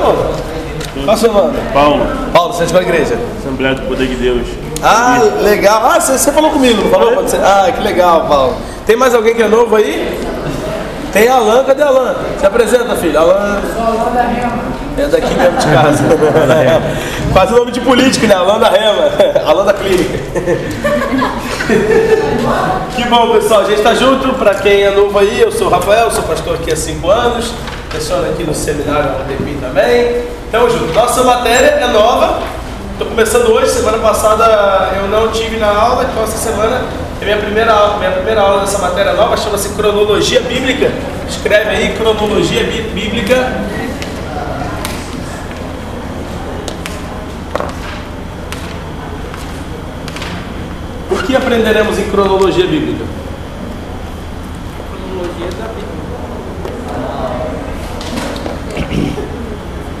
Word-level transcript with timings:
não? 0.00 1.04
Qual 1.04 1.08
é 1.08 1.14
o 1.14 1.16
seu 1.16 1.32
nome? 1.32 1.58
Paulo, 1.72 2.06
Paulo, 2.32 2.52
você 2.52 2.64
é 2.64 2.66
de 2.66 2.72
qual 2.72 2.82
igreja? 2.82 3.18
Assembleia 3.38 3.74
do 3.74 3.82
Poder 3.82 4.06
de 4.06 4.16
Deus. 4.16 4.46
Ah, 4.82 5.20
legal. 5.42 5.82
Ah, 5.84 6.00
você, 6.00 6.18
você 6.18 6.32
falou 6.32 6.50
comigo, 6.50 6.82
não 6.82 6.90
falou? 6.90 7.12
Pode 7.12 7.30
ser. 7.30 7.40
Ah, 7.42 7.70
que 7.74 7.82
legal, 7.82 8.26
Paulo. 8.26 8.56
Tem 8.86 8.96
mais 8.96 9.14
alguém 9.14 9.34
que 9.34 9.42
é 9.42 9.48
novo 9.48 9.76
aí? 9.76 10.18
Tem 11.12 11.28
Alan, 11.28 11.64
cadê 11.64 11.82
Alan? 11.82 12.14
Se 12.38 12.46
apresenta, 12.46 12.96
filho. 12.96 13.18
Alan. 13.18 13.60
É 15.00 15.06
daqui 15.08 15.34
mesmo 15.34 15.56
de 15.58 15.66
casa. 15.66 16.04
Quase 17.32 17.52
nome 17.54 17.70
de 17.72 17.80
político, 17.80 18.26
né? 18.26 18.34
Alan 18.34 18.58
da 18.58 18.68
Rema. 18.68 19.10
Alan 19.46 19.64
da 19.64 19.72
Clínica. 19.72 20.18
Que 22.96 23.04
bom, 23.04 23.32
pessoal. 23.34 23.60
A 23.60 23.64
gente 23.64 23.82
tá 23.82 23.94
junto. 23.94 24.34
Para 24.34 24.54
quem 24.54 24.82
é 24.82 24.90
novo 24.90 25.16
aí, 25.18 25.40
eu 25.40 25.52
sou 25.52 25.68
o 25.68 25.70
Rafael, 25.70 26.10
sou 26.10 26.22
pastor 26.24 26.56
aqui 26.56 26.72
há 26.72 26.76
cinco 26.76 27.08
anos. 27.10 27.52
Leciono 27.94 28.28
aqui 28.30 28.44
no 28.44 28.54
seminário 28.54 29.10
da 29.10 29.18
UTP 29.20 29.56
também. 29.60 30.22
Tamo 30.50 30.68
junto. 30.70 30.92
Nossa 30.92 31.22
matéria 31.22 31.66
é 31.80 31.86
nova. 31.88 32.40
Estou 32.92 33.06
começando 33.08 33.46
hoje, 33.52 33.70
semana 33.70 33.98
passada 33.98 34.90
eu 35.00 35.08
não 35.08 35.28
tive 35.28 35.56
na 35.56 35.68
aula, 35.68 36.04
então 36.10 36.22
essa 36.22 36.36
semana 36.36 36.82
é 37.20 37.24
minha 37.24 37.38
primeira 37.38 37.72
aula, 37.72 37.96
minha 37.96 38.10
primeira 38.10 38.42
aula 38.42 38.60
dessa 38.60 38.76
matéria 38.78 39.14
nova, 39.14 39.38
chama-se 39.38 39.70
Cronologia 39.70 40.40
Bíblica. 40.40 40.90
Escreve 41.26 41.70
aí 41.70 41.94
Cronologia 41.96 42.62
Bí- 42.64 42.90
Bíblica. 42.92 43.36
Que 51.30 51.36
aprenderemos 51.36 51.96
em 51.96 52.10
cronologia 52.10 52.66
bíblica? 52.66 53.04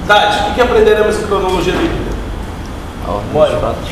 Tati, 0.08 0.50
o 0.50 0.54
que 0.54 0.60
aprenderemos 0.60 1.16
em 1.20 1.22
cronologia 1.22 1.72
bíblica? 1.72 2.10
A 3.06 3.12
ordem 3.12 3.32
Bora. 3.32 3.50
dos 3.52 3.60
fatos. 3.60 3.90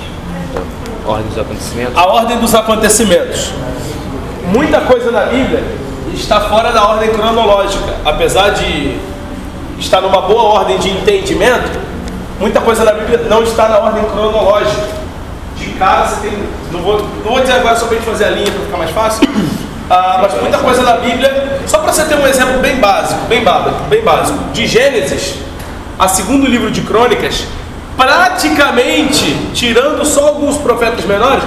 A 1.06 1.10
ordem 1.10 1.26
dos 1.28 1.38
acontecimentos. 1.38 1.96
A 1.96 2.06
ordem 2.06 2.38
dos 2.38 2.54
acontecimentos. 2.56 3.52
Muita 4.46 4.80
coisa 4.80 5.12
na 5.12 5.26
Bíblia 5.26 5.62
está 6.12 6.40
fora 6.40 6.72
da 6.72 6.88
ordem 6.88 7.10
cronológica, 7.10 7.94
apesar 8.04 8.50
de 8.50 8.98
estar 9.78 10.00
numa 10.00 10.22
boa 10.22 10.42
ordem 10.42 10.76
de 10.78 10.90
entendimento. 10.90 11.78
Muita 12.40 12.60
coisa 12.60 12.84
na 12.84 12.92
Bíblia 12.92 13.20
não 13.30 13.44
está 13.44 13.68
na 13.68 13.78
ordem 13.78 14.04
cronológica. 14.06 14.97
De 15.78 15.84
cara 15.84 16.08
você 16.08 16.28
tem. 16.28 16.38
Não 16.72 16.82
vou, 16.82 16.98
não 16.98 17.30
vou 17.30 17.40
dizer 17.40 17.52
agora 17.52 17.76
só 17.76 17.86
para 17.86 17.94
a 17.96 18.00
gente 18.00 18.10
fazer 18.10 18.24
a 18.24 18.30
linha 18.30 18.50
para 18.50 18.60
ficar 18.62 18.76
mais 18.78 18.90
fácil. 18.90 19.28
Ah, 19.88 20.18
mas 20.20 20.38
muita 20.42 20.58
coisa 20.58 20.82
na 20.82 20.94
Bíblia, 20.94 21.60
só 21.66 21.78
para 21.78 21.92
você 21.92 22.04
ter 22.04 22.16
um 22.16 22.26
exemplo 22.26 22.58
bem 22.58 22.76
básico, 22.76 23.20
bem 23.26 23.42
básico, 23.42 23.84
bem 23.88 24.02
básico. 24.02 24.38
De 24.52 24.66
Gênesis 24.66 25.36
a 25.98 26.08
segundo 26.08 26.46
livro 26.46 26.70
de 26.70 26.82
Crônicas, 26.82 27.44
praticamente, 27.96 29.34
tirando 29.54 30.04
só 30.04 30.28
alguns 30.28 30.58
profetas 30.58 31.04
menores, 31.04 31.44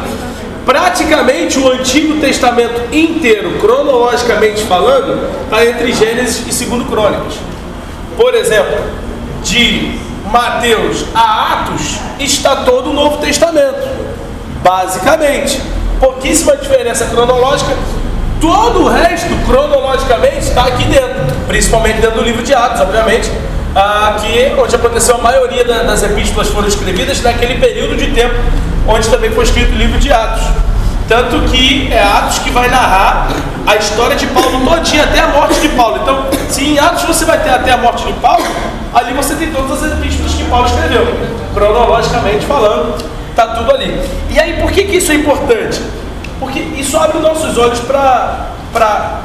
praticamente 0.65 1.59
o 1.59 1.69
Antigo 1.69 2.19
Testamento 2.19 2.95
inteiro, 2.95 3.59
cronologicamente 3.59 4.63
falando, 4.63 5.29
está 5.43 5.63
entre 5.65 5.91
Gênesis 5.91 6.47
e 6.47 6.53
segundo 6.53 6.85
Crônicas. 6.85 7.33
Por 8.17 8.33
exemplo, 8.33 8.79
de 9.43 9.99
Mateus 10.31 11.05
a 11.13 11.53
Atos 11.53 11.99
está 12.17 12.55
todo 12.57 12.89
o 12.89 12.93
Novo 12.93 13.17
Testamento. 13.17 14.10
Basicamente. 14.63 15.61
Pouquíssima 15.99 16.55
diferença 16.57 17.05
cronológica. 17.05 17.71
Todo 18.39 18.83
o 18.83 18.87
resto, 18.89 19.29
cronologicamente, 19.45 20.39
está 20.39 20.63
aqui 20.63 20.83
dentro. 20.85 21.35
Principalmente 21.47 22.01
dentro 22.01 22.19
do 22.19 22.23
livro 22.23 22.41
de 22.43 22.53
Atos, 22.53 22.81
obviamente. 22.81 23.31
ah, 23.73 24.17
que 24.19 24.51
onde 24.61 24.75
aconteceu 24.75 25.15
a 25.15 25.19
maioria 25.19 25.63
da- 25.63 25.83
das 25.83 26.03
epístolas 26.03 26.49
foram 26.49 26.67
escrevidas 26.67 27.21
naquele 27.21 27.55
período 27.57 27.95
de 27.95 28.07
tempo 28.11 28.35
onde 28.85 29.07
também 29.07 29.31
foi 29.31 29.45
escrito 29.45 29.71
o 29.73 29.77
livro 29.77 29.97
de 29.97 30.11
Atos. 30.11 30.43
Tanto 31.07 31.39
que 31.49 31.87
é 31.89 32.03
Atos 32.03 32.39
que 32.39 32.49
vai 32.49 32.67
narrar 32.69 33.29
a 33.65 33.77
história 33.77 34.17
de 34.17 34.27
Paulo 34.27 34.59
todinha 34.65 35.03
até 35.03 35.19
a 35.21 35.27
morte 35.27 35.57
de 35.61 35.69
Paulo. 35.69 35.99
Então, 36.01 36.25
se 36.49 36.65
em 36.65 36.79
Atos 36.79 37.03
você 37.03 37.23
vai 37.23 37.37
ter 37.39 37.49
até 37.49 37.71
a 37.71 37.77
morte 37.77 38.05
de 38.05 38.11
Paulo, 38.13 38.43
ali 38.93 39.13
você 39.13 39.35
tem 39.35 39.49
todas 39.53 39.81
as 39.83 39.93
epístolas 39.93 40.33
que 40.33 40.43
Paulo 40.45 40.65
escreveu. 40.65 41.07
Cronologicamente 41.53 42.45
falando, 42.45 42.95
tá 43.35 43.47
tudo 43.47 43.71
ali. 43.71 43.99
E 44.29 44.39
aí, 44.39 44.61
por 44.61 44.71
que, 44.71 44.83
que 44.83 44.97
isso 44.97 45.11
é 45.11 45.15
importante? 45.15 45.81
Porque 46.39 46.59
isso 46.59 46.97
abre 46.97 47.17
os 47.17 47.23
nossos 47.23 47.57
olhos 47.57 47.79
para 47.79 49.21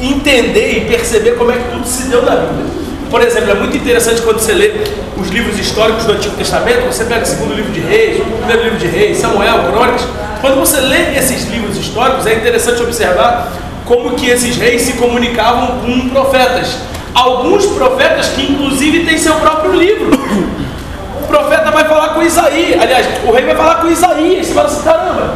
entender 0.00 0.78
e 0.78 0.80
perceber 0.82 1.32
como 1.32 1.50
é 1.52 1.54
que 1.54 1.70
tudo 1.70 1.86
se 1.86 2.08
deu 2.08 2.22
na 2.22 2.36
Bíblia. 2.36 2.66
Por 3.10 3.22
exemplo, 3.22 3.52
é 3.52 3.54
muito 3.54 3.76
interessante 3.76 4.22
quando 4.22 4.40
você 4.40 4.52
lê 4.52 4.72
os 5.16 5.28
livros 5.28 5.58
históricos 5.58 6.04
do 6.04 6.12
Antigo 6.12 6.34
Testamento, 6.36 6.86
você 6.86 7.04
pega 7.04 7.22
o 7.22 7.26
segundo 7.26 7.54
livro 7.54 7.70
de 7.70 7.80
Reis, 7.80 8.20
o 8.20 8.24
primeiro 8.24 8.64
livro 8.64 8.78
de 8.78 8.86
Reis, 8.88 9.18
Samuel, 9.18 9.70
Crônicas. 9.70 10.02
Quando 10.40 10.56
você 10.56 10.80
lê 10.80 11.16
esses 11.16 11.48
livros 11.48 11.76
históricos, 11.76 12.26
é 12.26 12.34
interessante 12.34 12.82
observar 12.82 13.52
como 13.84 14.16
que 14.16 14.28
esses 14.28 14.56
reis 14.56 14.82
se 14.82 14.94
comunicavam 14.94 15.78
com 15.78 16.08
profetas. 16.08 16.76
Alguns 17.14 17.66
profetas 17.66 18.28
que 18.28 18.42
inclusive 18.52 19.04
têm 19.04 19.16
seu 19.16 19.34
próprio 19.36 19.72
livro. 19.72 20.10
Vai 21.74 21.84
falar 21.86 22.10
com 22.10 22.22
Isaías, 22.22 22.80
aliás, 22.80 23.06
o 23.26 23.32
rei 23.32 23.44
vai 23.44 23.56
falar 23.56 23.74
com 23.76 23.88
Isaías. 23.88 24.46
Você 24.46 24.54
fala 24.54 24.68
assim, 24.68 24.82
caramba, 24.82 25.34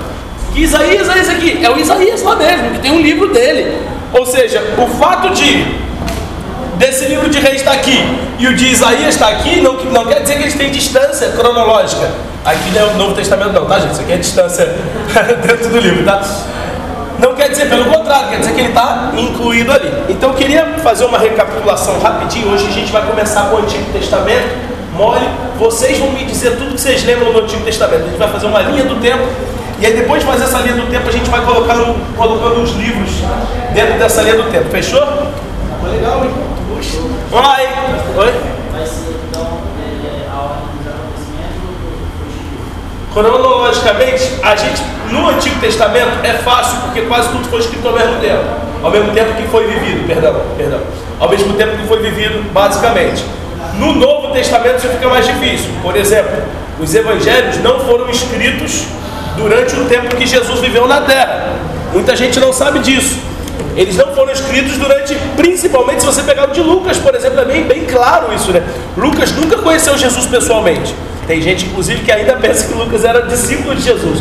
que 0.54 0.60
Isaías 0.60 1.08
é 1.08 1.18
esse 1.18 1.30
aqui? 1.32 1.60
É 1.64 1.68
o 1.68 1.76
Isaías 1.76 2.22
lá 2.22 2.36
mesmo, 2.36 2.70
que 2.70 2.78
tem 2.78 2.92
um 2.92 3.00
livro 3.00 3.32
dele. 3.32 3.76
Ou 4.12 4.24
seja, 4.24 4.62
o 4.78 4.86
fato 4.98 5.30
de 5.30 5.88
desse 6.76 7.06
livro 7.06 7.28
de 7.28 7.40
reis 7.40 7.56
está 7.56 7.72
aqui 7.72 7.98
e 8.38 8.46
o 8.46 8.54
de 8.54 8.68
Isaías 8.68 9.08
está 9.08 9.28
aqui, 9.30 9.60
não, 9.60 9.74
não 9.74 10.06
quer 10.06 10.22
dizer 10.22 10.36
que 10.36 10.44
eles 10.44 10.54
têm 10.54 10.70
distância 10.70 11.28
cronológica. 11.30 12.08
Aqui 12.44 12.70
não 12.70 12.80
é 12.80 12.84
o 12.84 12.94
Novo 12.96 13.14
Testamento 13.14 13.52
não, 13.52 13.66
tá 13.66 13.80
gente? 13.80 13.92
Isso 13.92 14.00
aqui 14.00 14.12
é 14.12 14.16
distância 14.16 14.64
dentro 15.44 15.70
do 15.70 15.78
livro, 15.80 16.04
tá? 16.04 16.22
Não 17.18 17.34
quer 17.34 17.48
dizer, 17.48 17.68
pelo 17.68 17.86
contrário, 17.86 18.28
quer 18.28 18.38
dizer 18.38 18.54
que 18.54 18.60
ele 18.60 18.68
está 18.68 19.10
incluído 19.16 19.72
ali. 19.72 19.92
Então 20.08 20.30
eu 20.30 20.36
queria 20.36 20.64
fazer 20.84 21.04
uma 21.04 21.18
recapitulação 21.18 21.98
rapidinho. 21.98 22.52
Hoje 22.52 22.68
a 22.68 22.70
gente 22.70 22.92
vai 22.92 23.04
começar 23.04 23.50
com 23.50 23.56
o 23.56 23.58
Antigo 23.58 23.92
Testamento. 23.92 24.77
Mole, 24.94 25.28
vocês 25.58 25.98
vão 25.98 26.10
me 26.10 26.24
dizer 26.24 26.56
tudo 26.56 26.74
que 26.74 26.80
vocês 26.80 27.04
lembram 27.04 27.32
do 27.32 27.40
Antigo 27.40 27.64
Testamento. 27.64 28.02
A 28.02 28.06
gente 28.06 28.18
vai 28.18 28.28
fazer 28.28 28.46
uma 28.46 28.60
linha 28.62 28.84
do 28.84 28.96
tempo. 29.00 29.24
E 29.80 29.86
aí 29.86 29.94
depois 29.94 30.20
de 30.20 30.26
fazer 30.26 30.44
essa 30.44 30.58
linha 30.58 30.74
do 30.74 30.90
tempo, 30.90 31.08
a 31.08 31.12
gente 31.12 31.30
vai 31.30 31.44
colocando, 31.44 31.94
colocando 32.16 32.62
os 32.62 32.72
livros 32.72 33.10
dentro 33.72 33.98
dessa 33.98 34.22
linha 34.22 34.36
do 34.36 34.50
tempo. 34.50 34.68
Fechou? 34.70 35.00
Ficou 35.00 35.90
legal, 35.90 36.24
hein? 36.24 36.30
Vamos 37.30 37.46
lá, 37.46 37.62
hein? 37.62 37.68
Oi? 38.16 38.32
Vai 38.72 38.86
ser 38.86 39.20
então 39.28 39.42
é, 39.42 40.28
a 40.28 40.36
ordem 40.36 40.64
dos 40.78 40.86
acontecimentos. 40.86 41.58
Cronologicamente, 43.12 44.40
a 44.42 44.56
gente 44.56 44.82
no 45.10 45.28
Antigo 45.28 45.60
Testamento 45.60 46.24
é 46.24 46.34
fácil 46.34 46.80
porque 46.80 47.02
quase 47.02 47.28
tudo 47.28 47.44
foi 47.48 47.60
escrito 47.60 47.86
ao 47.86 47.94
mesmo 47.94 48.20
tempo. 48.20 48.44
Ao 48.82 48.90
mesmo 48.90 49.12
tempo 49.12 49.34
que 49.34 49.48
foi 49.48 49.66
vivido, 49.66 50.06
perdão, 50.06 50.40
perdão. 50.56 50.80
Ao 51.18 51.28
mesmo 51.28 51.54
tempo 51.54 51.76
que 51.76 51.86
foi 51.86 52.00
vivido, 52.00 52.52
basicamente. 52.52 53.24
No 53.78 53.94
Novo 53.94 54.32
Testamento 54.32 54.78
isso 54.78 54.88
fica 54.88 55.08
mais 55.08 55.26
difícil. 55.26 55.70
Por 55.82 55.96
exemplo, 55.96 56.42
os 56.80 56.94
evangelhos 56.94 57.56
não 57.62 57.80
foram 57.80 58.10
escritos 58.10 58.84
durante 59.36 59.74
o 59.76 59.84
tempo 59.86 60.14
que 60.16 60.26
Jesus 60.26 60.60
viveu 60.60 60.86
na 60.86 61.00
terra. 61.00 61.54
Muita 61.92 62.14
gente 62.16 62.38
não 62.40 62.52
sabe 62.52 62.80
disso. 62.80 63.16
Eles 63.76 63.96
não 63.96 64.08
foram 64.08 64.32
escritos 64.32 64.76
durante, 64.76 65.14
principalmente 65.36 66.00
se 66.00 66.06
você 66.06 66.22
pegar 66.24 66.48
o 66.48 66.52
de 66.52 66.60
Lucas, 66.60 66.98
por 66.98 67.14
exemplo, 67.14 67.38
é 67.38 67.44
bem, 67.44 67.62
bem 67.62 67.84
claro 67.84 68.34
isso, 68.34 68.52
né? 68.52 68.60
Lucas 68.96 69.30
nunca 69.32 69.56
conheceu 69.58 69.96
Jesus 69.96 70.26
pessoalmente. 70.26 70.92
Tem 71.28 71.40
gente, 71.40 71.66
inclusive, 71.66 72.02
que 72.02 72.10
ainda 72.10 72.34
pensa 72.34 72.66
que 72.66 72.74
Lucas 72.74 73.04
era 73.04 73.22
discípulo 73.22 73.76
de 73.76 73.82
Jesus. 73.82 74.20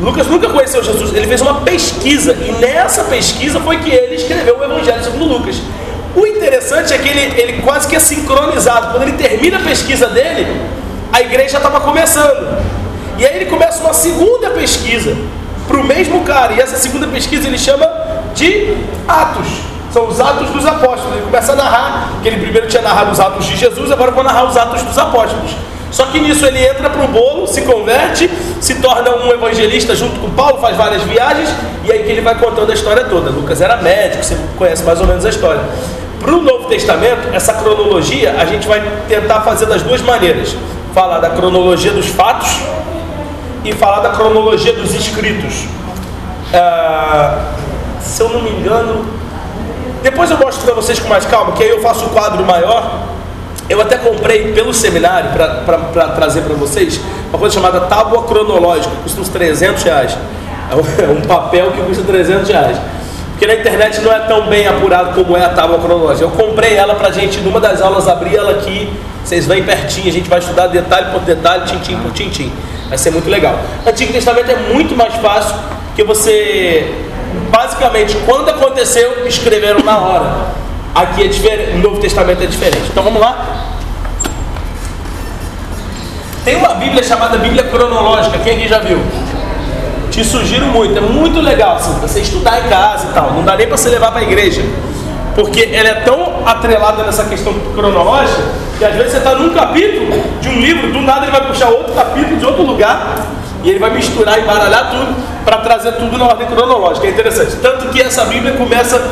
Lucas 0.00 0.26
nunca 0.26 0.48
conheceu 0.48 0.82
Jesus, 0.82 1.14
ele 1.14 1.26
fez 1.26 1.40
uma 1.40 1.60
pesquisa, 1.60 2.32
e 2.32 2.52
nessa 2.52 3.04
pesquisa 3.04 3.60
foi 3.60 3.78
que 3.78 3.90
ele 3.90 4.16
escreveu 4.16 4.58
o 4.58 4.64
Evangelho 4.64 5.04
segundo 5.04 5.24
Lucas. 5.24 5.56
O 6.16 6.26
interessante 6.26 6.92
é 6.92 6.98
que 6.98 7.08
ele, 7.08 7.40
ele 7.40 7.62
quase 7.62 7.88
que 7.88 7.96
é 7.96 7.98
sincronizado. 7.98 8.92
Quando 8.92 9.02
ele 9.02 9.12
termina 9.12 9.58
a 9.58 9.60
pesquisa 9.60 10.06
dele, 10.06 10.60
a 11.12 11.20
igreja 11.20 11.56
estava 11.56 11.80
começando. 11.80 12.62
E 13.18 13.26
aí 13.26 13.36
ele 13.36 13.46
começa 13.46 13.80
uma 13.80 13.94
segunda 13.94 14.50
pesquisa 14.50 15.16
para 15.66 15.76
o 15.76 15.84
mesmo 15.84 16.22
cara. 16.22 16.52
E 16.52 16.60
essa 16.60 16.76
segunda 16.76 17.06
pesquisa 17.06 17.48
ele 17.48 17.58
chama 17.58 17.88
de 18.34 18.76
Atos. 19.08 19.46
São 19.92 20.08
os 20.08 20.20
Atos 20.20 20.50
dos 20.50 20.66
Apóstolos. 20.66 21.16
Ele 21.16 21.24
começa 21.24 21.52
a 21.52 21.56
narrar, 21.56 22.12
que 22.22 22.28
ele 22.28 22.40
primeiro 22.40 22.66
tinha 22.68 22.82
narrado 22.82 23.12
os 23.12 23.20
Atos 23.20 23.46
de 23.46 23.56
Jesus, 23.56 23.90
agora 23.90 24.10
vai 24.10 24.24
narrar 24.24 24.44
os 24.44 24.56
Atos 24.56 24.82
dos 24.82 24.98
Apóstolos. 24.98 25.52
Só 25.90 26.06
que 26.06 26.18
nisso 26.18 26.44
ele 26.44 26.58
entra 26.58 26.90
para 26.90 27.04
o 27.04 27.06
bolo, 27.06 27.46
se 27.46 27.62
converte, 27.62 28.28
se 28.60 28.74
torna 28.80 29.14
um 29.14 29.30
evangelista 29.30 29.94
junto 29.94 30.18
com 30.18 30.28
Paulo, 30.30 30.60
faz 30.60 30.76
várias 30.76 31.02
viagens, 31.04 31.48
e 31.84 31.92
aí 31.92 32.02
que 32.02 32.10
ele 32.10 32.20
vai 32.20 32.34
contando 32.34 32.68
a 32.72 32.74
história 32.74 33.04
toda. 33.04 33.30
Lucas 33.30 33.60
era 33.60 33.76
médico, 33.76 34.24
você 34.24 34.36
conhece 34.58 34.82
mais 34.82 35.00
ou 35.00 35.06
menos 35.06 35.24
a 35.24 35.28
história. 35.28 35.62
Para 36.24 36.36
o 36.36 36.40
Novo 36.40 36.68
Testamento, 36.68 37.28
essa 37.34 37.52
cronologia 37.52 38.34
a 38.38 38.46
gente 38.46 38.66
vai 38.66 38.82
tentar 39.06 39.42
fazer 39.42 39.66
das 39.66 39.82
duas 39.82 40.00
maneiras: 40.00 40.56
falar 40.94 41.18
da 41.18 41.28
cronologia 41.28 41.92
dos 41.92 42.06
fatos 42.06 42.60
e 43.62 43.74
falar 43.74 44.00
da 44.00 44.08
cronologia 44.08 44.72
dos 44.72 44.94
escritos. 44.94 45.66
Ah, 46.54 47.52
se 48.00 48.22
eu 48.22 48.30
não 48.30 48.40
me 48.40 48.48
engano, 48.52 49.04
depois 50.02 50.30
eu 50.30 50.38
mostro 50.38 50.64
para 50.64 50.74
vocês 50.74 50.98
com 50.98 51.08
mais 51.08 51.26
calma, 51.26 51.52
que 51.52 51.62
aí 51.62 51.68
eu 51.68 51.82
faço 51.82 52.06
o 52.06 52.08
quadro 52.08 52.42
maior 52.42 53.02
Eu 53.68 53.80
até 53.80 53.96
comprei 53.96 54.52
pelo 54.52 54.72
seminário, 54.72 55.30
para 55.32 56.08
trazer 56.08 56.40
para 56.40 56.54
vocês, 56.54 57.00
uma 57.28 57.38
coisa 57.38 57.54
chamada 57.54 57.80
tábua 57.80 58.22
cronológica, 58.24 58.94
custa 59.02 59.20
uns 59.20 59.28
300 59.28 59.82
reais. 59.82 60.16
É 60.70 60.74
um, 60.74 61.10
é 61.10 61.12
um 61.18 61.20
papel 61.20 61.70
que 61.72 61.82
custa 61.82 62.02
300 62.02 62.48
reais. 62.48 62.78
Porque 63.34 63.48
na 63.48 63.54
internet 63.54 64.00
não 64.00 64.12
é 64.12 64.20
tão 64.20 64.46
bem 64.46 64.66
apurado 64.66 65.12
como 65.12 65.36
é 65.36 65.44
a 65.44 65.48
tábua 65.48 65.78
cronológica. 65.78 66.24
Eu 66.24 66.30
comprei 66.30 66.76
ela 66.76 66.94
para 66.94 67.08
a 67.08 67.10
gente, 67.10 67.40
numa 67.40 67.60
das 67.60 67.82
aulas, 67.82 68.06
abrir 68.06 68.36
ela 68.36 68.52
aqui, 68.52 68.88
vocês 69.24 69.44
vêm 69.44 69.64
pertinho, 69.64 70.08
a 70.08 70.12
gente 70.12 70.28
vai 70.28 70.38
estudar 70.38 70.68
detalhe 70.68 71.10
por 71.10 71.20
detalhe, 71.22 71.64
tintim 71.66 71.96
por 71.96 72.12
tintim. 72.12 72.52
Vai 72.88 72.96
ser 72.96 73.10
muito 73.10 73.28
legal. 73.28 73.58
Antigo 73.84 74.12
Testamento 74.12 74.50
é 74.50 74.56
muito 74.72 74.96
mais 74.96 75.14
fácil, 75.14 75.56
porque 75.86 76.04
você, 76.04 76.94
basicamente, 77.50 78.16
quando 78.24 78.50
aconteceu, 78.50 79.26
escreveram 79.26 79.80
na 79.80 79.98
hora. 79.98 80.32
Aqui 80.94 81.24
é 81.24 81.26
diferente, 81.26 81.72
o 81.72 81.78
Novo 81.78 82.00
Testamento 82.00 82.40
é 82.40 82.46
diferente. 82.46 82.84
Então 82.88 83.02
vamos 83.02 83.20
lá. 83.20 83.64
Tem 86.44 86.54
uma 86.54 86.74
Bíblia 86.74 87.02
chamada 87.02 87.36
Bíblia 87.36 87.64
Cronológica, 87.64 88.38
quem 88.44 88.58
aqui 88.58 88.68
já 88.68 88.78
viu? 88.78 89.00
Te 90.14 90.24
sugiro 90.24 90.66
muito, 90.66 90.96
é 90.96 91.00
muito 91.00 91.40
legal 91.40 91.74
assim, 91.74 91.92
você 92.00 92.20
estudar 92.20 92.64
em 92.64 92.68
casa 92.68 93.08
e 93.10 93.12
tal. 93.12 93.32
Não 93.32 93.42
dá 93.42 93.56
nem 93.56 93.66
para 93.66 93.76
você 93.76 93.88
levar 93.88 94.12
para 94.12 94.20
a 94.20 94.22
igreja, 94.22 94.62
porque 95.34 95.68
ela 95.72 95.88
é 95.88 95.94
tão 96.02 96.46
atrelada 96.46 97.02
nessa 97.02 97.24
questão 97.24 97.52
cronológica 97.74 98.40
que 98.78 98.84
às 98.84 98.94
vezes 98.94 99.10
você 99.10 99.18
está 99.18 99.34
num 99.34 99.52
capítulo 99.52 100.06
de 100.40 100.48
um 100.48 100.60
livro, 100.60 100.92
do 100.92 101.00
nada 101.00 101.24
ele 101.24 101.32
vai 101.32 101.44
puxar 101.48 101.68
outro 101.68 101.92
capítulo 101.94 102.36
de 102.36 102.46
outro 102.46 102.62
lugar 102.62 103.26
e 103.64 103.70
ele 103.70 103.80
vai 103.80 103.90
misturar, 103.90 104.38
embaralhar 104.38 104.90
tudo 104.90 105.16
para 105.44 105.56
trazer 105.56 105.90
tudo 105.96 106.16
na 106.16 106.26
ordem 106.26 106.46
cronológica. 106.46 107.08
É 107.08 107.10
interessante. 107.10 107.56
Tanto 107.56 107.88
que 107.88 108.00
essa 108.00 108.24
Bíblia 108.26 108.52
começa 108.52 109.02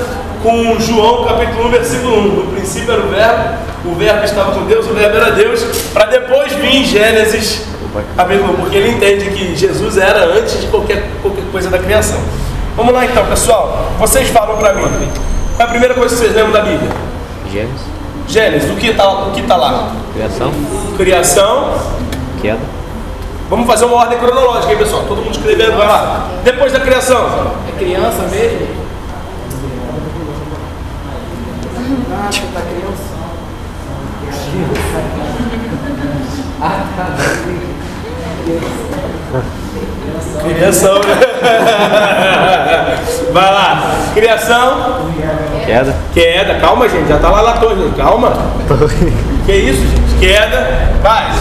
com 0.41 0.79
João 0.79 1.25
capítulo 1.25 1.67
1, 1.67 1.71
versículo 1.71 2.17
1. 2.17 2.23
No 2.23 2.53
princípio 2.53 2.93
era 2.93 3.03
o 3.03 3.09
verbo, 3.09 3.57
o 3.87 3.95
verbo 3.97 4.25
estava 4.25 4.53
com 4.53 4.67
Deus, 4.67 4.87
o 4.87 4.95
verbo 4.95 5.17
era 5.17 5.33
Deus, 5.33 5.65
para 5.93 6.05
depois 6.05 6.53
vir 6.53 6.85
Gênesis 6.85 7.73
capítulo 8.17 8.53
1, 8.55 8.57
porque 8.57 8.77
ele 8.77 8.91
entende 8.91 9.31
que 9.31 9.55
Jesus 9.55 9.99
era 9.99 10.25
antes 10.25 10.61
de 10.61 10.67
qualquer, 10.69 11.11
qualquer 11.21 11.45
coisa 11.51 11.71
da 11.71 11.79
criação. 11.79 12.21
Vamos 12.77 12.95
lá 12.95 13.05
então, 13.05 13.27
pessoal. 13.27 13.93
Vocês 13.99 14.29
falam 14.31 14.57
para 14.57 14.73
mim. 14.75 14.89
Qual 15.57 15.61
é 15.61 15.63
a 15.65 15.67
primeira 15.67 15.95
coisa 15.95 16.15
que 16.15 16.23
vocês 16.23 16.35
lembram 16.35 16.53
da 16.53 16.63
Bíblia? 16.63 16.91
Gênesis. 17.51 17.83
Gênesis, 18.27 18.71
o 18.71 18.77
que 18.77 18.89
está 18.89 19.05
tá 19.47 19.57
lá? 19.57 19.93
Criação. 20.15 20.53
Criação. 20.97 21.75
Queda. 22.41 22.61
Vamos 23.51 23.67
fazer 23.67 23.85
uma 23.85 23.97
ordem 23.97 24.19
cronológica 24.19 24.73
aí, 24.73 24.79
pessoal. 24.79 25.05
Todo 25.07 25.19
mundo 25.19 25.33
escrevendo, 25.33 25.77
vai 25.77 25.87
lá. 25.87 26.29
Depois 26.43 26.73
da 26.73 26.81
criação. 26.81 27.53
É 27.69 27.79
criança 27.79 28.23
mesmo? 28.31 28.83
Ah, 32.15 32.31
tá 32.55 32.61
criança. 32.61 33.13
Ah, 36.61 36.85
tá. 36.97 37.42
Criação, 40.43 40.95
né? 40.95 41.17
Vai 43.33 43.53
lá. 43.53 43.83
Criação. 44.15 45.11
Queda. 45.65 45.97
Queda. 46.13 46.55
Calma, 46.61 46.89
gente. 46.89 47.09
Já 47.09 47.19
tá 47.19 47.31
lá 47.31 47.43
na 47.43 47.61
torre. 47.61 47.91
Calma. 47.97 48.33
Que 49.45 49.53
isso, 49.53 49.81
gente? 49.81 50.19
Queda. 50.21 50.93
Vai. 51.03 51.33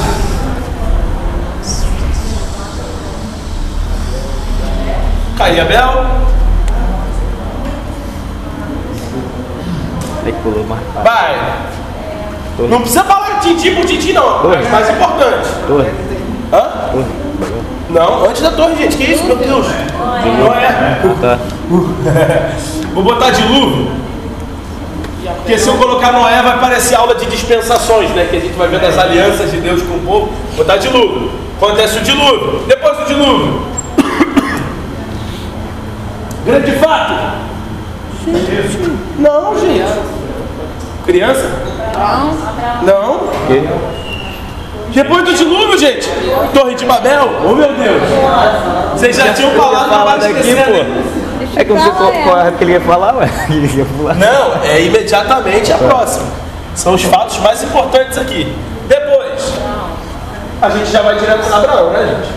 Caí, 5.38 5.60
Abel. 5.60 6.06
Pulou 10.44 10.66
mais. 10.66 10.82
Vai. 11.04 11.36
Não 12.68 12.80
precisa 12.82 13.04
falar 13.04 13.40
tintim 13.42 13.76
por 13.76 13.86
tintim, 13.86 14.14
não. 14.14 14.40
Torre. 14.40 14.66
É 14.66 14.70
mais 14.70 14.90
importante. 14.90 15.50
Torre. 15.68 15.92
Torre. 16.92 17.22
Não, 17.90 18.26
antes 18.26 18.42
da 18.42 18.52
torre, 18.52 18.76
gente. 18.76 18.98
Que 18.98 19.12
isso, 19.12 19.24
meu 19.26 19.36
Deus? 19.36 19.66
Não 19.68 20.54
é. 20.54 21.02
Tá. 21.22 21.40
Vou 22.94 23.04
botar 23.04 23.32
dilúvio. 23.32 23.92
Porque 25.38 25.58
se 25.58 25.68
eu 25.68 25.76
colocar 25.76 26.12
Noé 26.12 26.42
vai 26.42 26.60
parecer 26.60 26.96
aula 26.96 27.16
de 27.16 27.26
dispensações, 27.26 28.10
né? 28.12 28.28
Que 28.30 28.38
a 28.38 28.40
gente 28.40 28.54
vai 28.54 28.68
ver 28.68 28.80
das 28.80 28.98
alianças 28.98 29.52
de 29.52 29.58
Deus 29.58 29.82
com 29.82 29.96
o 29.96 30.00
povo. 30.00 30.34
Vou 30.50 30.58
botar 30.58 30.78
dilúvio. 30.78 31.32
Acontece 31.58 32.00
o 32.00 32.02
dilúvio. 32.02 32.64
Depois 32.68 32.98
do 32.98 33.06
dilúvio. 33.06 33.62
Grande 36.46 36.72
fato. 36.74 37.14
Não, 39.20 39.60
gente. 39.60 40.00
Criança? 41.06 41.50
Não. 42.84 43.20
Que? 43.48 44.11
Depois 44.94 45.24
do 45.24 45.34
dilúvio, 45.34 45.78
gente. 45.78 46.10
Torre 46.54 46.76
de 46.76 46.86
Babel. 46.86 47.30
Oh, 47.46 47.56
meu 47.56 47.74
Deus. 47.74 48.02
Vocês 48.94 49.16
já 49.16 49.34
tinham 49.34 49.52
falado, 49.52 49.90
Fala 49.90 50.18
mas 50.18 50.24
daqui, 50.24 50.56
pô. 50.56 51.60
É 51.60 51.66
que 51.66 51.72
eu 51.72 51.76
não 51.76 51.84
sei 51.84 51.92
qual, 51.92 52.12
qual 52.24 52.40
é 52.40 52.52
que 52.52 52.64
ele 52.64 52.74
ia 52.74 52.82
falar, 52.82 53.16
ué. 53.16 53.30
Ele 53.50 53.78
ia 53.78 53.86
pular. 53.86 54.16
Não, 54.16 54.64
é 54.64 54.82
imediatamente 54.82 55.72
a 55.74 55.78
próxima. 55.78 56.28
São 56.76 56.94
os 56.94 57.04
fatos 57.04 57.40
mais 57.40 57.64
importantes 57.64 58.18
aqui. 58.18 58.56
Depois, 58.88 59.54
a 60.62 60.70
gente 60.70 60.90
já 60.92 61.02
vai 61.02 61.18
direto 61.18 61.46
para 61.48 61.58
Abraão, 61.58 61.92
né, 61.92 62.16
gente? 62.16 62.32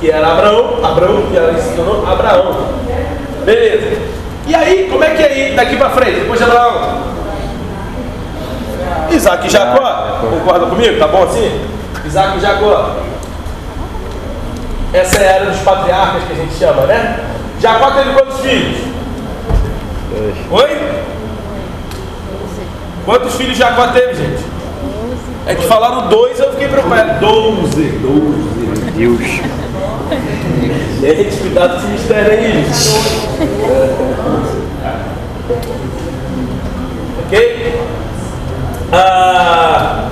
Que 0.00 0.10
era 0.10 0.26
Abraão, 0.28 0.84
Abraão, 0.84 1.22
que 1.30 1.36
era 1.36 1.56
se 1.60 1.74
tornou 1.74 2.06
Abraão. 2.06 2.68
Beleza. 3.44 4.00
E 4.46 4.54
aí, 4.54 4.88
como 4.90 5.04
é 5.04 5.10
que 5.10 5.22
é 5.22 5.50
ir 5.50 5.54
daqui 5.54 5.76
para 5.76 5.90
frente, 5.90 6.20
depois 6.20 6.38
de 6.38 6.44
Abraão? 6.44 7.17
Isaac 9.10 9.46
e 9.46 9.50
Jacó. 9.50 10.18
Concorda 10.20 10.66
comigo? 10.66 10.98
Tá 10.98 11.08
bom 11.08 11.24
assim? 11.24 11.60
Isaac 12.04 12.38
e 12.38 12.40
Jacó. 12.40 12.96
Essa 14.92 15.18
é 15.18 15.28
a 15.28 15.32
era 15.32 15.50
dos 15.50 15.60
patriarcas 15.60 16.24
que 16.24 16.32
a 16.32 16.36
gente 16.36 16.54
chama, 16.54 16.82
né? 16.86 17.24
Jacó 17.60 17.90
teve 17.90 18.12
quantos 18.12 18.40
filhos? 18.40 18.78
Dois. 20.10 20.36
Oi? 20.50 21.02
Quantos 23.04 23.34
filhos 23.34 23.56
Jacó 23.56 23.88
teve, 23.88 24.14
gente? 24.14 24.44
É 25.46 25.54
que 25.54 25.66
falaram 25.66 26.08
dois, 26.08 26.38
eu 26.38 26.50
fiquei 26.52 26.68
preocupado. 26.68 27.20
Doze. 27.20 27.82
Doze. 28.02 28.92
Meu 28.94 29.16
Deus. 29.16 29.58
Gente, 31.00 31.36
cuidado 31.40 31.72
com 31.72 31.78
esse 31.78 31.86
mistério 31.86 32.32
aí, 32.32 32.52
gente. 32.52 32.98
Ok? 37.26 37.97
Ah, 38.90 40.08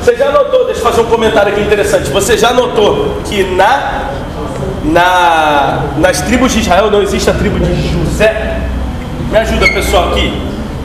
você 0.00 0.16
já 0.16 0.32
notou, 0.32 0.64
deixa 0.64 0.80
eu 0.80 0.84
fazer 0.84 1.00
um 1.02 1.06
comentário 1.06 1.52
aqui 1.52 1.60
interessante. 1.60 2.08
Você 2.10 2.38
já 2.38 2.52
notou 2.52 3.20
que 3.26 3.44
na, 3.54 4.08
na, 4.84 5.82
nas 5.98 6.22
tribos 6.22 6.52
de 6.52 6.60
Israel 6.60 6.90
não 6.90 7.02
existe 7.02 7.28
a 7.28 7.34
tribo 7.34 7.58
de 7.60 7.88
José? 7.92 8.60
Me 9.30 9.38
ajuda, 9.38 9.66
pessoal, 9.66 10.12
aqui. 10.12 10.32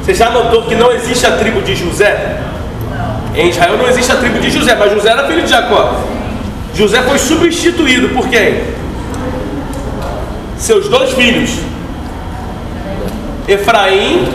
Você 0.02 0.14
já 0.14 0.30
notou 0.32 0.64
que 0.64 0.76
não 0.76 0.92
existe 0.92 1.26
a 1.26 1.38
tribo 1.38 1.62
de 1.62 1.76
José? 1.76 2.40
Em 3.34 3.50
Israel 3.50 3.78
não 3.78 3.88
existe 3.88 4.12
a 4.12 4.18
tribo 4.18 4.40
de 4.40 4.52
José, 4.52 4.76
mas 4.76 4.92
José 4.92 5.10
era 5.10 5.26
filho 5.26 5.44
de 5.44 5.50
Jacó. 5.50 6.02
José 6.76 7.02
foi 7.04 7.18
substituído 7.18 8.10
por 8.10 8.28
quem? 8.28 8.64
Seus 10.58 10.90
dois 10.90 11.12
filhos, 11.12 11.52
Efraim 13.48 14.28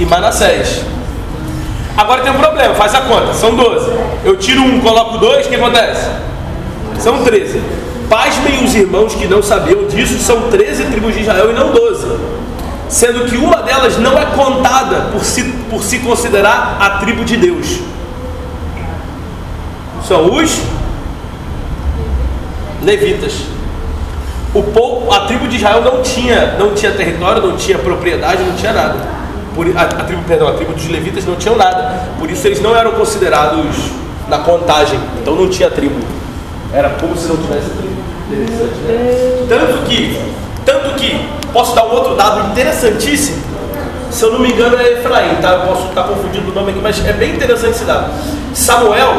e 0.00 0.06
Manassés. 0.06 0.82
Agora 1.96 2.22
tem 2.22 2.32
um 2.32 2.38
problema, 2.38 2.74
faz 2.74 2.94
a 2.94 3.02
conta, 3.02 3.34
são 3.34 3.54
12. 3.54 3.90
Eu 4.24 4.36
tiro 4.36 4.62
um, 4.62 4.80
coloco 4.80 5.18
dois, 5.18 5.46
o 5.46 5.48
que 5.50 5.56
acontece? 5.56 6.08
São 6.98 7.22
13. 7.22 7.60
Pasmem 8.08 8.64
os 8.64 8.74
irmãos 8.74 9.14
que 9.14 9.26
não 9.26 9.42
sabiam 9.42 9.86
disso, 9.86 10.18
são 10.18 10.48
13 10.48 10.84
tribos 10.86 11.14
de 11.14 11.20
Israel 11.20 11.50
e 11.50 11.52
não 11.52 11.72
12. 11.72 12.06
Sendo 12.88 13.26
que 13.26 13.36
uma 13.36 13.62
delas 13.62 13.98
não 13.98 14.18
é 14.18 14.24
contada 14.26 15.10
por 15.12 15.22
se, 15.22 15.44
por 15.68 15.82
se 15.82 15.98
considerar 15.98 16.78
a 16.80 16.90
tribo 16.98 17.24
de 17.24 17.36
Deus. 17.36 17.80
São 20.08 20.34
os 20.34 20.60
levitas. 22.82 23.42
O 24.52 24.62
povo, 24.62 25.12
a 25.12 25.20
tribo 25.26 25.46
de 25.46 25.56
Israel 25.56 25.82
não 25.82 26.02
tinha, 26.02 26.56
não 26.58 26.74
tinha 26.74 26.90
território, 26.90 27.42
não 27.46 27.56
tinha 27.56 27.78
propriedade, 27.78 28.42
não 28.42 28.56
tinha 28.56 28.72
nada. 28.72 29.19
Por, 29.60 29.76
a, 29.76 29.82
a 29.82 30.04
tribo, 30.04 30.22
perdão, 30.26 30.48
a 30.48 30.52
tribo 30.54 30.72
dos 30.72 30.88
levitas 30.88 31.26
não 31.26 31.36
tinham 31.36 31.54
nada. 31.54 32.08
Por 32.18 32.30
isso 32.30 32.46
eles 32.48 32.62
não 32.62 32.74
eram 32.74 32.92
considerados 32.92 33.76
na 34.26 34.38
contagem. 34.38 34.98
Então 35.20 35.34
não 35.34 35.50
tinha 35.50 35.68
tribo. 35.68 36.00
Era 36.72 36.88
como 36.98 37.14
se 37.14 37.28
não 37.28 37.36
tivesse 37.36 37.68
tribo. 37.68 37.94
Né? 38.30 39.46
Tanto 39.50 39.84
que, 39.84 40.18
tanto 40.64 40.94
que, 40.94 41.28
posso 41.52 41.74
dar 41.74 41.84
um 41.84 41.90
outro 41.90 42.14
dado 42.14 42.50
interessantíssimo. 42.50 43.36
Se 44.10 44.24
eu 44.24 44.32
não 44.32 44.38
me 44.38 44.50
engano 44.50 44.78
é 44.78 44.92
Efraim, 44.92 45.34
tá? 45.42 45.50
Eu 45.50 45.60
posso 45.66 45.88
estar 45.88 46.04
confundindo 46.04 46.50
o 46.50 46.54
nome 46.54 46.70
aqui, 46.70 46.80
mas 46.82 47.06
é 47.06 47.12
bem 47.12 47.34
interessante 47.34 47.72
esse 47.72 47.84
dado. 47.84 48.10
Samuel, 48.54 49.12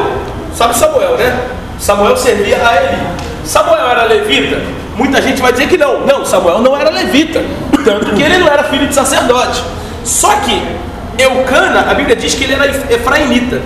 sabe 0.55 0.75
Samuel, 0.75 1.17
né? 1.17 1.49
Samuel 1.77 2.17
servia 2.17 2.67
a 2.67 2.83
Eli. 2.83 2.97
Samuel 3.45 3.87
era 3.87 4.05
levita? 4.05 4.59
Muita 4.95 5.21
gente 5.21 5.39
vai 5.39 5.51
dizer 5.51 5.67
que 5.67 5.77
não. 5.77 6.03
Não, 6.03 6.25
Samuel 6.25 6.63
não 6.63 6.75
era 6.75 6.89
levita. 6.89 7.43
Tanto 7.85 8.15
que 8.15 8.23
ele 8.23 8.39
não 8.39 8.47
era 8.47 8.63
filho 8.63 8.87
de 8.87 8.95
sacerdote. 8.95 9.61
Só 10.03 10.35
que 10.37 10.61
Eucana, 11.17 11.91
a 11.91 11.93
Bíblia 11.93 12.15
diz 12.15 12.33
que 12.33 12.43
ele 12.43 12.53
era 12.53 12.67
efraimita. 12.93 13.61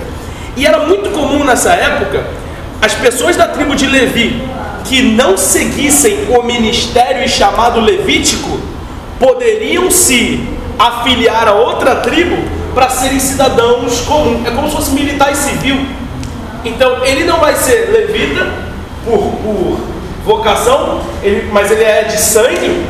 E 0.58 0.65
era 0.65 0.80
muito 0.80 1.10
comum 1.12 1.44
nessa 1.44 1.74
época 1.74 2.24
as 2.82 2.94
pessoas 2.94 3.36
da 3.36 3.48
tribo 3.48 3.75
de 3.75 3.88
Levi 3.88 4.44
que 4.84 5.01
não 5.01 5.36
seguissem 5.36 6.27
o 6.30 6.44
ministério 6.44 7.27
chamado 7.27 7.80
levítico 7.80 8.60
poderiam 9.20 9.89
se 9.89 10.48
afiliar 10.77 11.48
a 11.48 11.54
outra 11.54 11.96
tribo 11.96 12.38
para 12.75 12.89
serem 12.89 13.20
cidadãos 13.20 14.01
comuns. 14.01 14.46
É 14.46 14.51
como 14.51 14.70
se 14.70 14.75
fosse 14.75 14.92
militar 14.92 15.32
e 15.32 15.36
civil. 15.36 15.77
Então 16.63 17.04
ele 17.04 17.24
não 17.24 17.39
vai 17.39 17.56
ser 17.56 17.89
levita 17.92 18.48
por, 19.04 19.18
por 19.18 19.80
vocação, 20.24 21.01
ele, 21.24 21.50
mas 21.51 21.72
ele 21.72 21.84
é 21.84 22.04
de 22.04 22.20
sangue. 22.20 22.86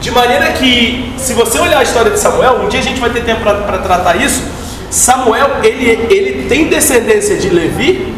De 0.00 0.10
maneira 0.10 0.52
que, 0.52 1.12
se 1.18 1.34
você 1.34 1.58
olhar 1.58 1.78
a 1.78 1.82
história 1.82 2.10
de 2.10 2.18
Samuel, 2.18 2.60
um 2.64 2.68
dia 2.68 2.80
a 2.80 2.82
gente 2.82 2.98
vai 2.98 3.10
ter 3.10 3.22
tempo 3.22 3.42
para 3.42 3.78
tratar 3.78 4.16
isso. 4.16 4.42
Samuel, 4.90 5.58
ele, 5.62 6.06
ele 6.10 6.48
tem 6.48 6.68
descendência 6.68 7.36
de 7.36 7.50
Levi, 7.50 8.14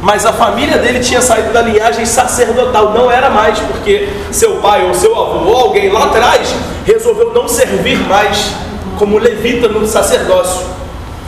mas 0.00 0.24
a 0.24 0.32
família 0.32 0.78
dele 0.78 1.00
tinha 1.00 1.20
saído 1.20 1.52
da 1.52 1.60
linhagem 1.60 2.06
sacerdotal, 2.06 2.92
não 2.92 3.10
era 3.10 3.30
mais, 3.30 3.58
porque 3.58 4.08
seu 4.30 4.56
pai 4.56 4.86
ou 4.86 4.94
seu 4.94 5.10
avô 5.10 5.50
ou 5.50 5.56
alguém 5.56 5.90
lá 5.90 6.04
atrás 6.04 6.54
resolveu 6.86 7.32
não 7.34 7.48
servir 7.48 7.98
mais 8.06 8.52
como 8.96 9.18
levita 9.18 9.66
no 9.66 9.86
sacerdócio. 9.86 10.66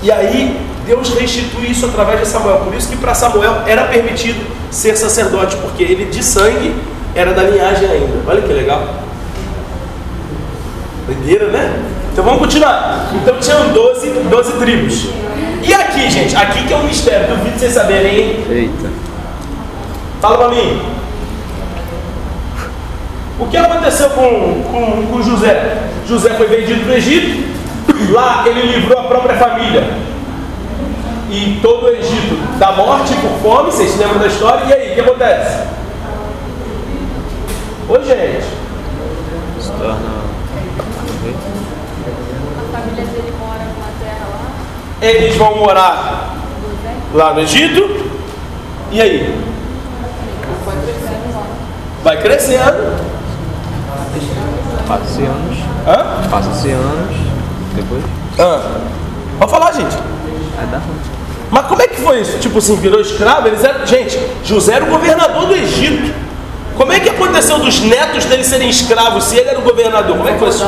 E 0.02 0.12
aí 0.12 0.56
Deus 0.86 1.08
restitui 1.14 1.72
isso 1.72 1.86
através 1.86 2.20
de 2.20 2.28
Samuel. 2.28 2.58
Por 2.58 2.74
isso 2.74 2.88
que 2.88 2.96
para 2.96 3.12
Samuel 3.12 3.62
era 3.66 3.84
permitido 3.84 4.46
ser 4.70 4.96
sacerdote, 4.96 5.56
porque 5.56 5.82
ele 5.82 6.04
de 6.04 6.22
sangue 6.22 6.76
era 7.14 7.32
da 7.32 7.42
linhagem 7.42 7.90
ainda. 7.90 8.22
Olha 8.26 8.42
que 8.42 8.52
legal. 8.52 9.05
Doideira, 11.06 11.46
né? 11.48 11.82
Então 12.12 12.24
vamos 12.24 12.40
continuar. 12.40 13.10
Então 13.14 13.38
tinham 13.38 13.68
12, 13.72 14.10
12 14.10 14.52
tribos. 14.54 15.06
E 15.62 15.72
aqui, 15.72 16.10
gente, 16.10 16.36
aqui 16.36 16.66
que 16.66 16.72
é 16.72 16.76
um 16.76 16.84
mistério, 16.84 17.36
duvido 17.36 17.58
vocês 17.58 17.72
saberem, 17.72 18.18
hein? 18.18 18.44
Eita. 18.48 18.90
Fala 20.20 20.38
pra 20.38 20.48
mim. 20.48 20.82
O 23.38 23.46
que 23.46 23.56
aconteceu 23.56 24.10
com, 24.10 24.62
com, 24.62 25.06
com 25.06 25.22
José? 25.22 25.78
José 26.08 26.30
foi 26.34 26.46
vendido 26.46 26.84
para 26.84 26.92
o 26.92 26.96
Egito, 26.96 27.44
lá 28.10 28.44
ele 28.46 28.62
livrou 28.62 28.98
a 28.98 29.04
própria 29.04 29.36
família 29.36 29.84
e 31.30 31.58
todo 31.60 31.86
o 31.86 31.88
Egito 31.88 32.58
da 32.58 32.72
morte 32.72 33.14
por 33.16 33.30
fome, 33.42 33.70
vocês 33.70 33.90
se 33.90 33.98
lembram 33.98 34.18
da 34.18 34.26
história? 34.26 34.64
E 34.64 34.72
aí, 34.72 34.92
o 34.92 34.94
que 34.94 35.00
acontece? 35.00 35.66
Oi, 37.88 38.04
gente. 38.04 38.46
Se 39.60 39.70
torna. 39.72 40.16
A 42.58 42.78
família 42.78 43.04
dele 43.04 43.32
mora 43.38 43.64
numa 43.64 43.90
terra 44.00 44.26
lá. 44.30 44.50
Eles 45.06 45.36
vão 45.36 45.56
morar 45.56 46.34
lá 47.14 47.32
no 47.32 47.40
Egito. 47.40 48.06
E 48.90 49.00
aí? 49.00 49.44
Vai 52.02 52.20
crescendo. 52.20 53.06
Passa-se 54.86 55.22
anos. 55.22 55.58
Hã? 55.86 56.28
Passa-se 56.30 56.70
anos. 56.70 57.16
Depois. 57.74 58.02
Hã? 58.38 58.60
Pode 59.38 59.50
falar, 59.50 59.72
gente. 59.72 59.96
Aí 60.58 60.66
dá. 60.70 60.80
Mas 61.50 61.66
como 61.66 61.82
é 61.82 61.86
que 61.86 62.00
foi 62.00 62.20
isso? 62.20 62.38
Tipo 62.38 62.58
assim, 62.58 62.76
virou 62.76 63.00
escravo? 63.00 63.48
Eles 63.48 63.62
eram... 63.62 63.86
Gente, 63.86 64.18
José 64.44 64.74
era 64.74 64.84
o 64.84 64.88
governador 64.88 65.46
do 65.46 65.54
Egito. 65.54 66.14
Como 66.76 66.92
é 66.92 67.00
que 67.00 67.08
aconteceu 67.08 67.58
dos 67.58 67.80
netos 67.80 68.24
dele 68.26 68.44
serem 68.44 68.68
escravos 68.68 69.24
se 69.24 69.36
ele 69.36 69.48
era 69.48 69.58
o 69.58 69.62
governador? 69.62 70.16
Como 70.16 70.28
é 70.28 70.32
que 70.32 70.38
foi 70.38 70.48
isso? 70.48 70.64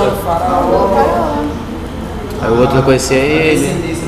Aí 2.40 2.50
o 2.50 2.60
outro 2.60 2.82
conhecia 2.82 3.18
A 3.18 3.20
ele. 3.20 3.98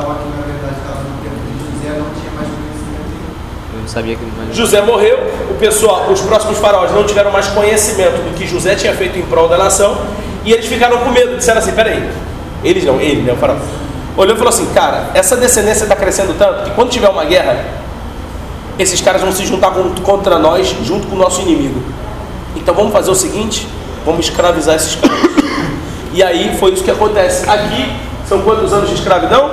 Faraó, 0.00 0.14
que 0.14 0.28
na 0.36 0.46
verdade 0.46 0.74
estava 0.80 1.00
no 1.00 1.16
tempo 1.22 1.36
de 1.44 1.52
José, 1.60 1.98
não 1.98 2.10
tinha 2.20 2.32
mais 2.32 2.48
conhecimento 2.48 3.08
nenhum. 3.10 3.74
Eu 3.74 3.80
não 3.80 3.88
sabia 3.88 4.16
que. 4.16 4.24
Mas... 4.38 4.56
José 4.56 4.80
morreu, 4.80 5.18
o 5.50 5.54
pessoal, 5.54 6.10
os 6.10 6.20
próximos 6.20 6.58
faraós 6.58 6.90
não 6.92 7.04
tiveram 7.04 7.30
mais 7.30 7.46
conhecimento 7.48 8.22
do 8.24 8.34
que 8.34 8.46
José 8.46 8.74
tinha 8.74 8.94
feito 8.94 9.18
em 9.18 9.22
prol 9.22 9.48
da 9.48 9.58
nação 9.58 9.98
e 10.44 10.52
eles 10.52 10.66
ficaram 10.66 10.98
com 10.98 11.10
medo, 11.10 11.36
disseram 11.36 11.58
assim: 11.60 11.72
peraí, 11.72 12.10
eles 12.64 12.84
não, 12.84 13.00
ele, 13.00 13.22
né, 13.22 13.32
o 13.32 13.36
faraó. 13.36 13.56
Olhou 14.16 14.34
e 14.34 14.38
falou 14.38 14.52
assim: 14.52 14.66
cara, 14.72 15.10
essa 15.14 15.36
descendência 15.36 15.84
está 15.84 15.96
crescendo 15.96 16.34
tanto 16.38 16.64
que 16.64 16.70
quando 16.72 16.90
tiver 16.90 17.08
uma 17.08 17.24
guerra, 17.24 17.64
esses 18.78 19.00
caras 19.00 19.20
vão 19.20 19.32
se 19.32 19.44
juntar 19.46 19.70
com- 19.70 19.94
contra 20.02 20.38
nós, 20.38 20.74
junto 20.84 21.06
com 21.06 21.14
o 21.16 21.18
nosso 21.18 21.42
inimigo. 21.42 21.80
Então 22.56 22.74
vamos 22.74 22.92
fazer 22.92 23.10
o 23.10 23.14
seguinte: 23.14 23.68
vamos 24.04 24.26
escravizar 24.26 24.74
esses 24.76 24.94
caras. 24.96 25.20
E 26.12 26.24
aí 26.24 26.56
foi 26.58 26.72
isso 26.72 26.82
que 26.82 26.90
acontece. 26.90 27.48
Aqui 27.48 27.88
são 28.28 28.40
quantos 28.40 28.72
anos 28.72 28.88
de 28.88 28.96
escravidão? 28.96 29.48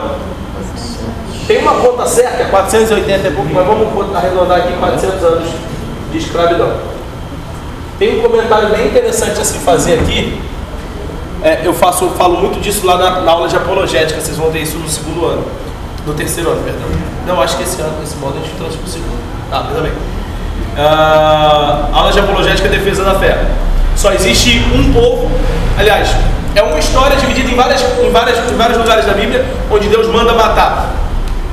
Tem 1.47 1.59
uma 1.59 1.75
conta 1.75 2.05
certa, 2.05 2.43
é 2.43 2.45
480 2.45 3.27
e 3.27 3.31
pouco, 3.31 3.49
mas 3.53 3.65
vamos 3.65 4.15
arredondar 4.15 4.57
aqui 4.57 4.73
400 4.73 5.23
anos 5.23 5.49
de 6.11 6.17
escravidão. 6.17 6.73
Tem 7.97 8.19
um 8.19 8.21
comentário 8.21 8.69
bem 8.69 8.87
interessante 8.87 9.39
a 9.39 9.45
se 9.45 9.57
fazer 9.59 9.99
aqui. 9.99 10.41
É, 11.41 11.61
eu 11.63 11.73
faço, 11.73 12.03
eu 12.03 12.11
falo 12.11 12.37
muito 12.37 12.59
disso 12.59 12.85
lá 12.85 12.97
na, 12.97 13.21
na 13.21 13.31
aula 13.31 13.47
de 13.47 13.55
apologética, 13.55 14.19
vocês 14.19 14.35
vão 14.37 14.51
ter 14.51 14.59
isso 14.59 14.77
no 14.77 14.89
segundo 14.89 15.25
ano. 15.25 15.45
No 16.05 16.13
terceiro 16.13 16.49
ano, 16.49 16.63
perdão. 16.63 16.87
Não, 17.25 17.41
acho 17.41 17.55
que 17.55 17.63
esse 17.63 17.79
ano, 17.81 17.93
esse 18.03 18.15
modo 18.17 18.37
a 18.37 18.41
gente 18.41 18.55
trouxe 18.57 18.77
para 18.77 18.87
o 18.87 18.89
segundo. 18.89 19.49
Tá, 19.49 19.63
tudo 19.63 19.81
bem. 19.81 19.93
Ah, 20.77 21.87
aula 21.93 22.11
de 22.11 22.19
apologética 22.19 22.67
e 22.67 22.71
defesa 22.71 23.03
da 23.05 23.15
fé. 23.15 23.45
Só 23.95 24.11
existe 24.11 24.61
um 24.75 24.91
povo, 24.91 25.31
aliás, 25.77 26.09
é 26.53 26.61
uma 26.61 26.77
história 26.77 27.15
dividida 27.17 27.49
em, 27.49 27.55
várias, 27.55 27.81
em, 27.81 28.11
várias, 28.11 28.51
em 28.51 28.55
vários 28.55 28.77
lugares 28.77 29.05
da 29.05 29.13
Bíblia 29.13 29.45
onde 29.71 29.87
Deus 29.87 30.07
manda 30.07 30.33
matar. 30.33 30.96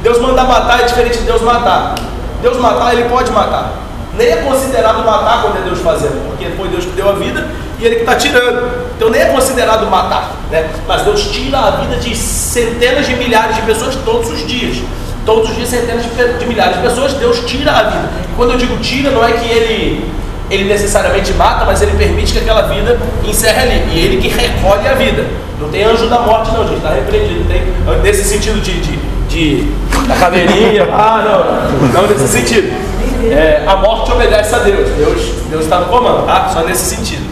Deus 0.04 0.20
manda 0.20 0.44
matar 0.44 0.82
é 0.82 0.84
diferente 0.84 1.16
de 1.16 1.24
Deus 1.24 1.40
matar. 1.40 1.94
Deus 2.42 2.58
matar, 2.58 2.92
ele 2.92 3.08
pode 3.08 3.32
matar. 3.32 3.72
Nem 4.18 4.28
é 4.28 4.36
considerado 4.36 5.02
matar 5.02 5.40
quando 5.40 5.56
é 5.56 5.62
Deus 5.62 5.80
fazendo, 5.80 6.28
porque 6.28 6.44
foi 6.50 6.68
Deus 6.68 6.84
que 6.84 6.90
deu 6.90 7.08
a 7.08 7.12
vida 7.14 7.48
e 7.80 7.86
ele 7.86 7.94
que 7.96 8.00
está 8.02 8.14
tirando. 8.14 8.70
Então 8.94 9.08
nem 9.08 9.22
é 9.22 9.24
considerado 9.24 9.90
matar, 9.90 10.32
né? 10.50 10.68
Mas 10.86 11.02
Deus 11.02 11.22
tira 11.30 11.58
a 11.58 11.70
vida 11.70 11.96
de 11.96 12.14
centenas 12.14 13.06
de 13.06 13.16
milhares 13.16 13.56
de 13.56 13.62
pessoas 13.62 13.96
todos 14.04 14.30
os 14.30 14.46
dias. 14.46 14.76
Todos 15.24 15.48
os 15.48 15.56
dias, 15.56 15.70
centenas 15.70 16.02
de, 16.02 16.38
de 16.38 16.46
milhares 16.46 16.76
de 16.76 16.82
pessoas, 16.82 17.14
Deus 17.14 17.40
tira 17.46 17.72
a 17.72 17.82
vida. 17.84 18.10
E 18.30 18.36
quando 18.36 18.50
eu 18.50 18.58
digo 18.58 18.76
tira, 18.76 19.10
não 19.10 19.26
é 19.26 19.32
que 19.32 19.50
ele, 19.50 20.06
ele 20.50 20.64
necessariamente 20.64 21.32
mata, 21.32 21.64
mas 21.64 21.80
ele 21.80 21.96
permite 21.96 22.30
que 22.30 22.40
aquela 22.40 22.68
vida 22.68 23.00
encerre 23.26 23.58
ali. 23.58 23.90
E 23.90 23.98
ele 24.04 24.20
que 24.20 24.28
recolhe 24.28 24.86
a 24.86 24.92
vida. 24.92 25.24
Não 25.58 25.70
tem 25.70 25.82
anjo 25.82 26.08
da 26.08 26.18
morte, 26.18 26.52
não, 26.52 26.68
gente. 26.68 26.76
Está 26.76 26.90
repreendido. 26.90 27.48
Tem, 27.48 27.62
nesse 28.02 28.22
sentido 28.22 28.60
de, 28.60 28.80
de, 28.82 28.98
de 29.28 29.83
da 30.06 30.14
caveirinha. 30.16 30.88
ah, 30.92 31.22
não. 31.24 31.88
Não 31.88 32.08
nesse 32.08 32.28
sentido. 32.28 32.84
É, 33.30 33.64
a 33.66 33.76
morte 33.76 34.12
obedece 34.12 34.54
a 34.54 34.58
Deus. 34.58 34.90
Deus 34.90 35.34
Deus 35.54 35.64
está 35.64 35.78
no 35.78 35.86
comando, 35.86 36.26
tá? 36.26 36.50
Só 36.52 36.64
nesse 36.64 36.96
sentido. 36.96 37.24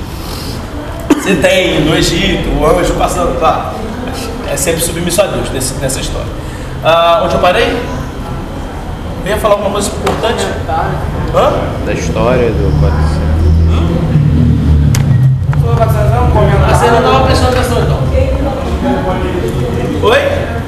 Você 1.09 1.35
tem 1.37 1.81
no 1.81 1.97
Egito 1.97 2.49
o 2.57 2.67
anjo 2.67 2.95
passando, 2.95 3.38
tá? 3.41 3.73
É 4.49 4.57
sempre 4.57 4.81
submisso 4.81 5.21
a 5.23 5.26
Deus 5.26 5.50
nesse, 5.50 5.75
nessa 5.75 6.00
história. 6.00 6.29
Ah, 6.85 7.23
onde 7.25 7.35
eu 7.35 7.41
parei? 7.41 7.76
Eu 9.25 9.31
ia 9.31 9.37
falar 9.38 9.55
alguma 9.55 9.71
coisa 9.71 9.88
importante? 9.88 10.47
Hã? 11.35 11.52
Da 11.85 11.93
história 11.93 12.50
do 12.50 12.81
400. 12.81 13.33
Ah, 15.81 16.75
você 16.75 16.91
não 16.91 16.99
estava 16.99 17.25
prestando 17.25 17.57
atenção 17.57 17.83
então. 17.83 17.99
Oi? 20.02 20.62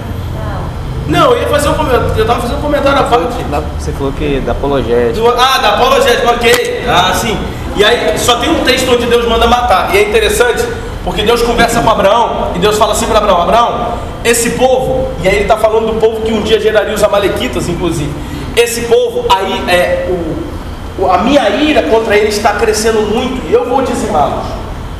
Não, 1.06 1.32
eu 1.32 1.42
ia 1.42 1.48
fazer 1.48 1.68
um 1.68 1.74
comentário. 1.74 2.06
Eu 2.16 2.22
estava 2.22 2.40
fazendo 2.40 2.58
um 2.58 2.62
comentário 2.62 2.98
à 2.98 3.02
parte. 3.04 3.42
Da- 3.44 3.62
Você 3.78 3.92
falou 3.92 4.12
que 4.12 4.40
da 4.40 4.52
apologética. 4.52 5.12
Do- 5.12 5.28
ah, 5.28 5.58
da 5.58 5.68
apologética, 5.74 6.30
ok. 6.30 6.84
Ah, 6.88 7.12
sim. 7.14 7.36
E 7.76 7.84
aí 7.84 8.18
só 8.18 8.36
tem 8.36 8.50
um 8.50 8.64
texto 8.64 8.90
onde 8.92 9.06
Deus 9.06 9.26
manda 9.28 9.46
matar. 9.46 9.94
E 9.94 9.98
é 9.98 10.02
interessante, 10.08 10.64
porque 11.04 11.22
Deus 11.22 11.42
conversa 11.42 11.80
com 11.80 11.90
Abraão 11.90 12.52
e 12.54 12.58
Deus 12.58 12.78
fala 12.78 12.92
assim 12.92 13.06
para 13.06 13.18
Abraão, 13.18 13.42
Abraão, 13.42 13.94
esse 14.24 14.50
povo, 14.50 15.08
e 15.22 15.28
aí 15.28 15.34
ele 15.34 15.42
está 15.42 15.56
falando 15.56 15.92
do 15.92 16.00
povo 16.00 16.22
que 16.22 16.32
um 16.32 16.40
dia 16.40 16.58
geraria 16.60 16.94
os 16.94 17.02
amalequitas, 17.02 17.68
inclusive. 17.68 18.10
Esse 18.56 18.82
povo, 18.82 19.26
aí 19.28 19.64
é 19.68 20.08
o, 20.08 21.10
a 21.10 21.18
minha 21.18 21.48
ira 21.50 21.82
contra 21.82 22.16
ele 22.16 22.28
está 22.28 22.52
crescendo 22.54 23.02
muito 23.02 23.42
e 23.50 23.52
eu 23.52 23.68
vou 23.68 23.82
dizimá-los. 23.82 24.44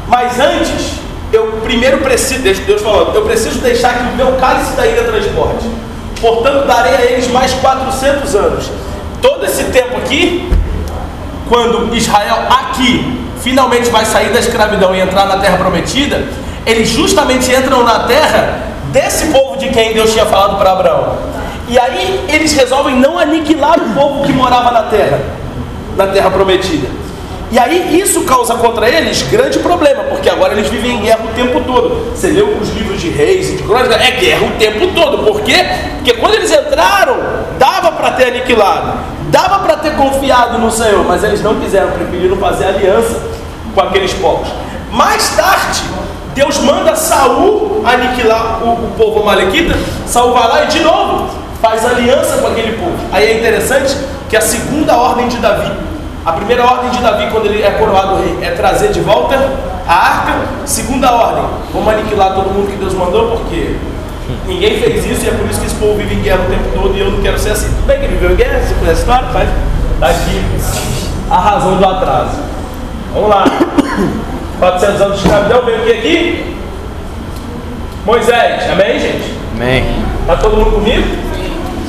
Mas 0.08 0.38
antes, 0.40 0.94
eu 1.32 1.61
primeiro 1.62 1.99
preciso, 1.99 2.42
Deus 2.42 2.82
falando, 2.82 3.14
eu 3.14 3.23
preciso 3.23 3.61
deixar 3.61 3.94
que 3.96 4.12
o 4.12 4.16
meu 4.16 4.32
cálice 4.32 4.73
da 4.73 4.84
ira 4.87 5.04
transborde. 5.04 5.64
Portanto, 6.24 6.66
darei 6.66 6.94
a 6.94 7.02
eles 7.02 7.28
mais 7.28 7.52
400 7.52 8.34
anos. 8.34 8.70
Todo 9.20 9.44
esse 9.44 9.64
tempo 9.64 9.98
aqui, 9.98 10.50
quando 11.50 11.94
Israel 11.94 12.46
aqui 12.48 13.20
finalmente 13.42 13.90
vai 13.90 14.06
sair 14.06 14.32
da 14.32 14.38
escravidão 14.38 14.94
e 14.94 15.02
entrar 15.02 15.26
na 15.26 15.36
terra 15.36 15.58
prometida, 15.58 16.26
eles 16.64 16.88
justamente 16.88 17.54
entram 17.54 17.84
na 17.84 18.04
terra 18.04 18.58
desse 18.90 19.26
povo 19.26 19.58
de 19.58 19.68
quem 19.68 19.92
Deus 19.92 20.14
tinha 20.14 20.24
falado 20.24 20.56
para 20.56 20.72
Abraão. 20.72 21.18
E 21.68 21.78
aí 21.78 22.24
eles 22.30 22.54
resolvem 22.54 22.96
não 22.96 23.18
aniquilar 23.18 23.78
o 23.78 23.92
povo 23.92 24.24
que 24.24 24.32
morava 24.32 24.70
na 24.70 24.84
terra, 24.84 25.20
na 25.94 26.06
terra 26.06 26.30
prometida. 26.30 26.88
E 27.50 27.58
aí 27.58 28.00
isso 28.00 28.22
causa 28.22 28.54
contra 28.54 28.88
eles 28.88 29.22
grande 29.22 29.58
problema, 29.58 30.04
porque 30.04 30.28
agora 30.28 30.54
eles 30.54 30.68
vivem 30.68 30.96
em 30.96 31.00
guerra 31.02 31.20
o 31.24 31.34
tempo 31.34 31.60
todo. 31.60 32.10
Você 32.14 32.28
leu 32.28 32.56
os 32.60 32.70
livros 32.70 33.00
de 33.00 33.10
reis 33.10 33.50
e 33.50 33.56
de 33.56 33.62
crônicas, 33.62 34.00
é 34.00 34.10
guerra 34.12 34.46
o 34.46 34.50
tempo 34.58 34.88
todo. 34.88 35.24
Por 35.24 35.40
quê? 35.42 35.64
Porque 35.96 36.14
quando 36.14 36.34
eles 36.34 36.50
entraram, 36.50 37.16
dava 37.58 37.92
para 37.92 38.12
ter 38.12 38.28
aniquilado, 38.28 38.98
dava 39.30 39.60
para 39.60 39.76
ter 39.76 39.94
confiado 39.94 40.58
no 40.58 40.70
Senhor, 40.70 41.04
mas 41.04 41.22
eles 41.22 41.42
não 41.42 41.56
quiseram, 41.56 41.92
preferiram 41.92 42.36
fazer 42.36 42.64
aliança 42.64 43.20
com 43.74 43.80
aqueles 43.80 44.12
povos. 44.14 44.48
Mais 44.90 45.28
tarde, 45.36 45.82
Deus 46.34 46.58
manda 46.58 46.96
Saul 46.96 47.82
aniquilar 47.84 48.64
o, 48.64 48.86
o 48.86 48.90
povo 48.96 49.20
amalequita, 49.20 49.76
Saul 50.06 50.32
vai 50.32 50.48
lá 50.48 50.64
e 50.64 50.66
de 50.68 50.80
novo 50.80 51.28
faz 51.60 51.84
aliança 51.84 52.38
com 52.38 52.48
aquele 52.48 52.76
povo. 52.76 52.96
Aí 53.12 53.24
é 53.24 53.38
interessante 53.38 53.96
que 54.28 54.36
a 54.36 54.40
segunda 54.40 54.96
ordem 54.96 55.28
de 55.28 55.38
Davi, 55.38 55.72
a 56.24 56.32
primeira 56.32 56.64
ordem 56.64 56.90
de 56.90 57.02
Davi, 57.02 57.28
quando 57.30 57.46
ele 57.46 57.62
é 57.62 57.70
coroado 57.72 58.16
rei, 58.16 58.38
é 58.40 58.50
trazer 58.52 58.92
de 58.92 59.00
volta 59.00 59.36
a 59.86 59.94
arca. 59.94 60.32
Segunda 60.64 61.12
ordem, 61.12 61.44
vamos 61.72 61.92
aniquilar 61.92 62.34
todo 62.34 62.50
mundo 62.50 62.70
que 62.70 62.78
Deus 62.78 62.94
mandou, 62.94 63.32
porque 63.32 63.76
ninguém 64.46 64.80
fez 64.80 65.04
isso 65.04 65.26
e 65.26 65.28
é 65.28 65.32
por 65.32 65.46
isso 65.50 65.60
que 65.60 65.66
esse 65.66 65.74
povo 65.74 65.96
vive 65.96 66.14
em 66.14 66.22
guerra 66.22 66.44
o 66.46 66.50
tempo 66.50 66.64
todo 66.72 66.96
e 66.96 67.00
eu 67.00 67.10
não 67.10 67.20
quero 67.20 67.38
ser 67.38 67.50
assim. 67.50 67.68
Tudo 67.68 67.86
bem 67.86 68.00
que 68.00 68.06
viveu 68.06 68.32
em 68.32 68.36
guerra, 68.36 68.58
você 68.60 68.74
conhece 68.74 69.00
a 69.00 69.00
história? 69.00 69.28
Mas 69.34 69.48
tá 70.00 70.06
aqui 70.08 70.42
a 71.30 71.38
razão 71.38 71.76
do 71.76 71.86
atraso. 71.86 72.38
Vamos 73.12 73.28
lá. 73.28 73.44
400 74.58 75.00
anos 75.02 75.18
de 75.18 75.26
escravidão, 75.26 75.64
veio 75.66 75.82
o 75.82 75.84
que 75.84 75.92
aqui? 75.92 76.56
Moisés, 78.06 78.70
amém, 78.70 78.98
gente? 78.98 79.34
Amém. 79.54 79.84
Tá 80.26 80.36
todo 80.36 80.56
mundo 80.56 80.72
comigo? 80.76 81.06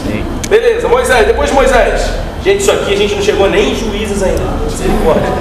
Sim. 0.05 0.25
Beleza, 0.49 0.89
Moisés, 0.89 1.25
depois 1.25 1.49
de 1.49 1.55
Moisés. 1.55 2.25
Gente, 2.45 2.61
isso 2.61 2.71
aqui 2.71 2.93
a 2.93 2.97
gente 2.97 3.15
não 3.15 3.23
chegou 3.23 3.49
nem 3.49 3.71
em 3.71 3.75
juízes 3.75 4.21
ainda. 4.21 4.43
Misericórdia. 4.63 5.33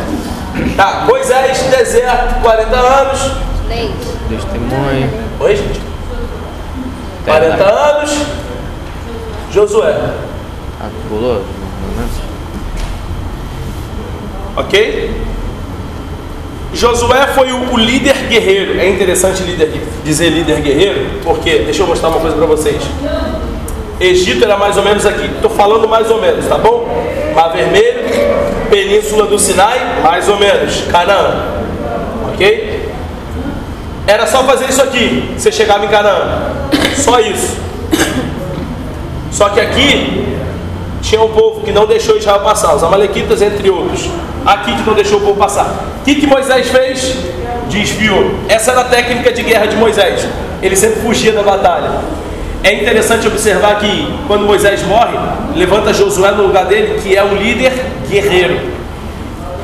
Tá, 0.74 1.04
Moisés, 1.06 1.58
deserto, 1.64 2.40
40 2.40 2.76
anos. 2.76 3.20
Leite. 3.68 3.94
Testemunho. 4.30 5.10
Oi, 5.40 5.56
gente? 5.56 5.80
40 7.26 7.62
anos. 7.62 8.10
Josué, 9.52 9.94
Ah, 10.80 10.88
pulou? 11.08 11.44
ok? 14.56 15.20
Josué 16.72 17.26
foi 17.34 17.52
o, 17.52 17.72
o 17.72 17.76
líder 17.78 18.16
guerreiro. 18.28 18.80
É 18.80 18.88
interessante 18.88 19.42
líder, 19.42 19.70
dizer 20.04 20.30
líder 20.30 20.60
guerreiro, 20.62 21.20
porque, 21.22 21.58
deixa 21.60 21.82
eu 21.82 21.86
mostrar 21.86 22.08
uma 22.08 22.20
coisa 22.20 22.34
para 22.36 22.46
vocês. 22.46 22.82
Egito 24.04 24.44
era 24.44 24.56
mais 24.56 24.76
ou 24.76 24.82
menos 24.82 25.06
aqui. 25.06 25.26
Estou 25.26 25.50
falando 25.50 25.88
mais 25.88 26.10
ou 26.10 26.20
menos, 26.20 26.46
tá 26.46 26.58
bom? 26.58 26.86
Mar 27.34 27.48
Vermelho, 27.52 28.04
Península 28.70 29.26
do 29.26 29.38
Sinai, 29.38 30.00
mais 30.02 30.28
ou 30.28 30.36
menos. 30.38 30.82
Canaã, 30.90 31.42
ok? 32.32 32.90
Era 34.06 34.26
só 34.26 34.44
fazer 34.44 34.66
isso 34.68 34.82
aqui. 34.82 35.34
Você 35.36 35.50
chegava 35.50 35.84
em 35.84 35.88
Canaã. 35.88 36.52
Só 36.96 37.18
isso. 37.20 37.56
Só 39.32 39.48
que 39.48 39.60
aqui 39.60 40.36
tinha 41.00 41.20
um 41.20 41.28
povo 41.28 41.62
que 41.62 41.72
não 41.72 41.86
deixou 41.86 42.16
Israel 42.16 42.40
passar, 42.40 42.74
os 42.74 42.82
Amalequitas, 42.82 43.42
entre 43.42 43.68
outros. 43.68 44.08
Aqui 44.44 44.74
que 44.74 44.82
não 44.86 44.94
deixou 44.94 45.18
o 45.18 45.22
povo 45.22 45.38
passar. 45.38 45.66
O 46.00 46.04
que, 46.04 46.16
que 46.16 46.26
Moisés 46.26 46.68
fez? 46.68 47.16
Desviou. 47.68 48.30
Essa 48.48 48.72
era 48.72 48.82
a 48.82 48.84
técnica 48.84 49.32
de 49.32 49.42
guerra 49.42 49.66
de 49.66 49.76
Moisés. 49.76 50.26
Ele 50.62 50.76
sempre 50.76 51.00
fugia 51.00 51.32
da 51.32 51.42
batalha. 51.42 51.90
É 52.64 52.72
interessante 52.72 53.26
observar 53.26 53.78
que 53.78 54.08
quando 54.26 54.46
Moisés 54.46 54.82
morre, 54.84 55.18
levanta 55.54 55.92
Josué 55.92 56.30
no 56.30 56.44
lugar 56.44 56.64
dele, 56.64 56.98
que 56.98 57.14
é 57.14 57.22
um 57.22 57.34
líder 57.34 57.70
guerreiro. 58.08 58.58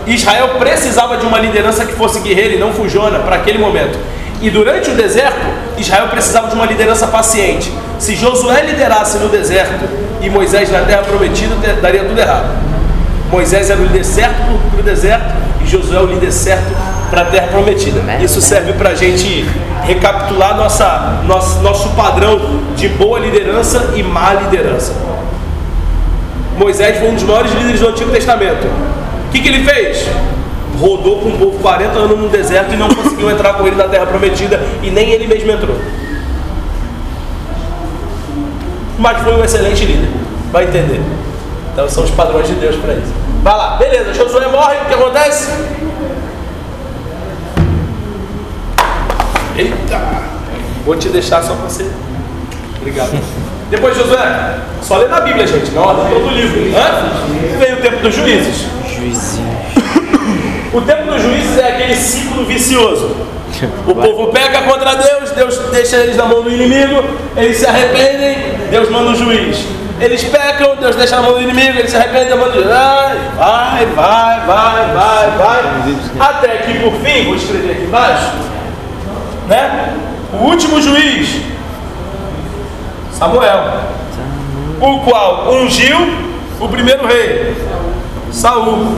Israel 0.07 0.50
precisava 0.59 1.16
de 1.16 1.25
uma 1.25 1.38
liderança 1.38 1.87
que 1.87 1.95
fosse 1.95 2.21
guerreira 2.21 2.57
e 2.57 2.59
não 2.59 2.75
fujona 2.75 3.21
para 3.21 3.37
aquele 3.37 3.57
momento. 3.57 3.99
E 4.42 4.50
durante 4.50 4.90
o 4.90 4.95
deserto, 4.95 5.40
Israel 5.78 6.09
precisava 6.09 6.49
de 6.49 6.54
uma 6.54 6.66
liderança 6.66 7.07
paciente. 7.07 7.73
Se 7.99 8.14
Josué 8.14 8.66
liderasse 8.66 9.16
no 9.16 9.30
deserto 9.30 9.88
e 10.21 10.28
Moisés 10.28 10.71
na 10.71 10.80
terra 10.80 11.00
prometida, 11.02 11.54
daria 11.80 12.04
tudo 12.04 12.21
errado. 12.21 12.50
Moisés 13.30 13.71
era 13.71 13.80
o 13.80 13.84
líder 13.84 14.04
certo 14.04 14.60
para 14.73 14.80
o 14.80 14.82
deserto 14.82 15.50
Josué 15.71 15.97
é 15.97 16.00
o 16.00 16.06
líder 16.06 16.33
certo 16.33 16.75
para 17.11 17.23
a 17.23 17.25
terra 17.26 17.47
prometida. 17.49 18.00
Isso 18.21 18.41
serve 18.41 18.73
para 18.73 18.91
a 18.91 18.95
gente 18.95 19.45
recapitular 19.85 20.56
nossa, 20.56 21.23
nosso, 21.26 21.61
nosso 21.61 21.91
padrão 21.91 22.41
de 22.76 22.89
boa 22.89 23.21
liderança 23.21 23.93
e 23.95 24.02
má 24.02 24.35
liderança. 24.35 24.93
Moisés 26.59 26.99
foi 26.99 27.09
um 27.09 27.15
dos 27.15 27.23
maiores 27.23 27.52
líderes 27.52 27.80
do 27.80 27.89
Antigo 27.89 28.11
Testamento. 28.11 28.67
O 28.67 29.30
que, 29.30 29.41
que 29.41 29.49
ele 29.49 29.65
fez? 29.65 30.06
Rodou 30.78 31.21
com 31.21 31.28
o 31.28 31.39
povo 31.39 31.59
40 31.61 31.99
anos 31.99 32.19
no 32.19 32.28
deserto 32.28 32.75
e 32.75 32.76
não 32.76 32.89
conseguiu 32.89 33.30
entrar 33.30 33.54
com 33.54 33.67
ele 33.67 33.76
na 33.76 33.85
terra 33.85 34.06
prometida 34.06 34.61
e 34.83 34.91
nem 34.91 35.11
ele 35.11 35.26
mesmo 35.26 35.50
entrou. 35.50 35.76
Mas 38.99 39.23
foi 39.23 39.35
um 39.35 39.45
excelente 39.45 39.85
líder. 39.85 40.11
Vai 40.52 40.65
entender. 40.65 41.00
Então 41.73 41.89
são 41.89 42.04
os 42.04 42.11
padrões 42.11 42.49
de 42.49 42.54
Deus 42.54 42.76
para 42.76 42.95
isso. 42.95 43.20
Vai 43.43 43.57
lá, 43.57 43.76
beleza. 43.76 44.13
Josué 44.13 44.47
morre, 44.49 44.76
o 44.76 44.85
que 44.87 44.95
acontece? 44.95 45.50
Eita! 49.57 50.00
Vou 50.85 50.97
te 50.97 51.09
deixar 51.09 51.43
só 51.43 51.55
para 51.55 51.69
você. 51.69 51.91
Obrigado. 52.79 53.19
Depois, 53.71 53.97
Josué, 53.97 54.59
só 54.83 54.97
lê 54.99 55.09
na 55.09 55.21
Bíblia, 55.21 55.47
gente, 55.47 55.71
na 55.73 55.81
ordem 55.83 56.05
todo 56.13 56.26
o 56.26 56.31
livro. 56.31 56.76
Hã? 56.76 57.59
Vem 57.59 57.75
o 57.75 57.76
tempo 57.76 58.03
dos 58.03 58.15
juízes. 58.15 58.67
Juizinho. 58.95 59.61
O 60.73 60.81
tempo 60.83 61.11
dos 61.11 61.23
juízes 61.23 61.59
é 61.59 61.69
aquele 61.69 61.97
ciclo 61.97 62.45
vicioso. 62.45 63.17
O 63.87 63.95
povo 63.95 64.29
peca 64.29 64.63
contra 64.63 64.95
Deus, 64.95 65.31
Deus 65.33 65.59
deixa 65.71 65.97
eles 65.97 66.17
na 66.17 66.25
mão 66.25 66.43
do 66.43 66.50
inimigo, 66.50 67.03
eles 67.37 67.59
se 67.59 67.67
arrependem, 67.67 68.37
Deus 68.71 68.89
manda 68.89 69.11
um 69.11 69.15
juiz. 69.15 69.67
Eles 70.00 70.25
pecam, 70.25 70.76
Deus 70.76 70.97
deixa 70.97 71.17
na 71.17 71.23
mão 71.23 71.34
do 71.34 71.43
inimigo, 71.43 71.78
eles 71.78 71.91
se 71.91 71.97
arrependem, 71.97 72.34
um 72.34 72.52
juiz. 72.52 72.69
Vai, 72.71 73.19
vai, 73.36 73.86
vai, 73.86 74.41
vai, 74.47 74.95
vai, 74.95 75.30
vai. 75.36 76.28
Até 76.28 76.56
que 76.58 76.78
por 76.80 76.95
fim, 77.00 77.25
vou 77.26 77.36
escrever 77.36 77.73
aqui 77.73 77.82
embaixo, 77.82 78.32
né? 79.47 79.95
O 80.32 80.45
último 80.45 80.80
juiz, 80.80 81.43
Samuel, 83.13 83.82
o 84.80 85.00
qual 85.00 85.52
ungiu 85.52 85.99
o 86.58 86.69
primeiro 86.69 87.06
rei, 87.06 87.54
Saul. 88.32 88.97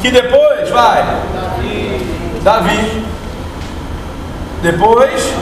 Que 0.00 0.10
depois 0.10 0.68
vai 0.70 1.04
Davi. 2.42 3.04
Depois. 4.62 5.34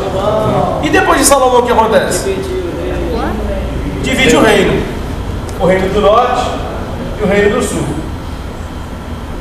E 0.83 0.91
depois 0.91 1.19
de 1.21 1.25
Salomão 1.25 1.61
o 1.61 1.63
que 1.63 1.73
acontece? 1.73 2.37
Divide 4.07 4.37
o 4.37 4.41
reino. 4.41 4.83
O 5.59 5.67
reino 5.67 5.93
do 5.93 6.01
norte 6.01 6.43
e 7.19 7.25
o 7.25 7.27
reino 7.27 7.57
do 7.57 7.61
sul. 7.61 7.85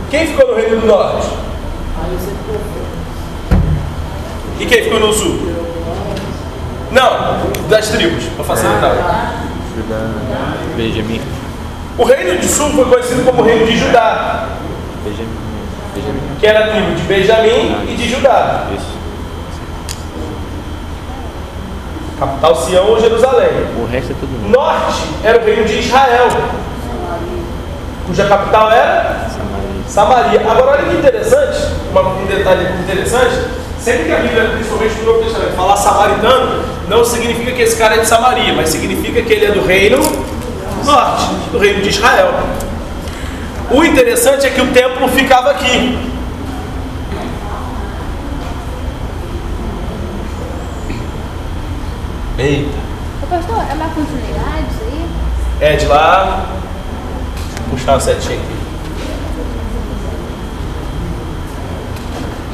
Quem 0.10 0.26
ficou 0.26 0.48
no 0.48 0.56
reino 0.56 0.82
do 0.82 0.88
norte? 0.88 1.28
E 4.60 4.66
quem 4.66 4.84
ficou 4.86 5.00
no 5.00 5.14
sul? 5.14 5.54
Não, 6.92 7.70
das 7.70 7.90
tribos, 7.90 8.24
para 8.36 8.44
facilitar. 8.44 9.36
Judá. 9.76 10.10
Benjamin. 10.76 11.22
O 12.00 12.04
reino 12.04 12.42
do 12.42 12.48
sul 12.48 12.72
foi 12.72 12.86
conhecido 12.86 13.24
como 13.24 13.44
reino 13.44 13.68
de 13.68 13.78
Judá. 13.78 14.48
Benjamin. 15.94 16.38
que 16.40 16.48
era 16.48 16.66
a 16.66 16.68
tribo 16.70 16.96
de 16.96 17.04
Benjamim 17.04 17.86
e 17.88 17.96
de 17.96 18.10
Judá. 18.10 18.66
Isso. 18.76 19.05
Capital 22.20 22.56
Sião 22.56 22.88
ou 22.90 23.00
Jerusalém. 23.00 23.50
O 23.78 23.86
resto 23.86 24.12
é 24.12 24.16
tudo. 24.20 24.50
Norte 24.50 25.04
era 25.24 25.40
o 25.40 25.46
reino 25.46 25.66
de 25.66 25.80
Israel, 25.80 26.28
cuja 28.08 28.26
capital 28.26 28.72
era 28.72 29.28
Samaria. 29.30 30.40
Samaria. 30.40 30.52
Agora, 30.52 30.72
olha 30.72 30.90
que 30.90 30.96
interessante, 30.96 31.60
um 31.94 32.26
detalhe 32.26 32.68
interessante: 32.84 33.36
sempre 33.80 34.06
que 34.06 34.12
a 34.14 34.20
Bíblia, 34.20 34.50
principalmente 34.54 34.96
no 35.00 35.06
Novo 35.06 35.24
Testamento, 35.24 35.56
falar 35.56 35.78
samaritano, 35.78 36.64
não 36.88 37.04
significa 37.04 37.52
que 37.52 37.62
esse 37.62 37.76
cara 37.78 37.96
é 37.96 38.00
de 38.00 38.08
Samaria, 38.08 38.54
mas 38.54 38.70
significa 38.70 39.22
que 39.22 39.34
ele 39.34 39.46
é 39.46 39.52
do 39.52 39.66
reino 39.66 39.98
norte, 40.86 41.26
do 41.52 41.58
reino 41.58 41.82
de 41.82 41.90
Israel. 41.90 42.34
O 43.72 43.84
interessante 43.84 44.46
é 44.46 44.50
que 44.52 44.62
o 44.62 44.68
templo 44.68 45.08
ficava 45.10 45.52
aqui. 45.52 46.15
Eita. 52.38 52.78
Ô, 53.24 53.28
pastor, 53.28 53.64
é 53.70 53.74
uma 53.74 53.90
continuidade 53.90 54.66
isso 54.70 54.84
aí? 54.84 55.06
É 55.62 55.76
de 55.78 55.86
lá. 55.86 56.46
Deixa 57.38 57.62
eu 57.62 57.70
puxar 57.70 57.96
a 57.96 58.00
setinha 58.00 58.38
aqui. 58.38 58.56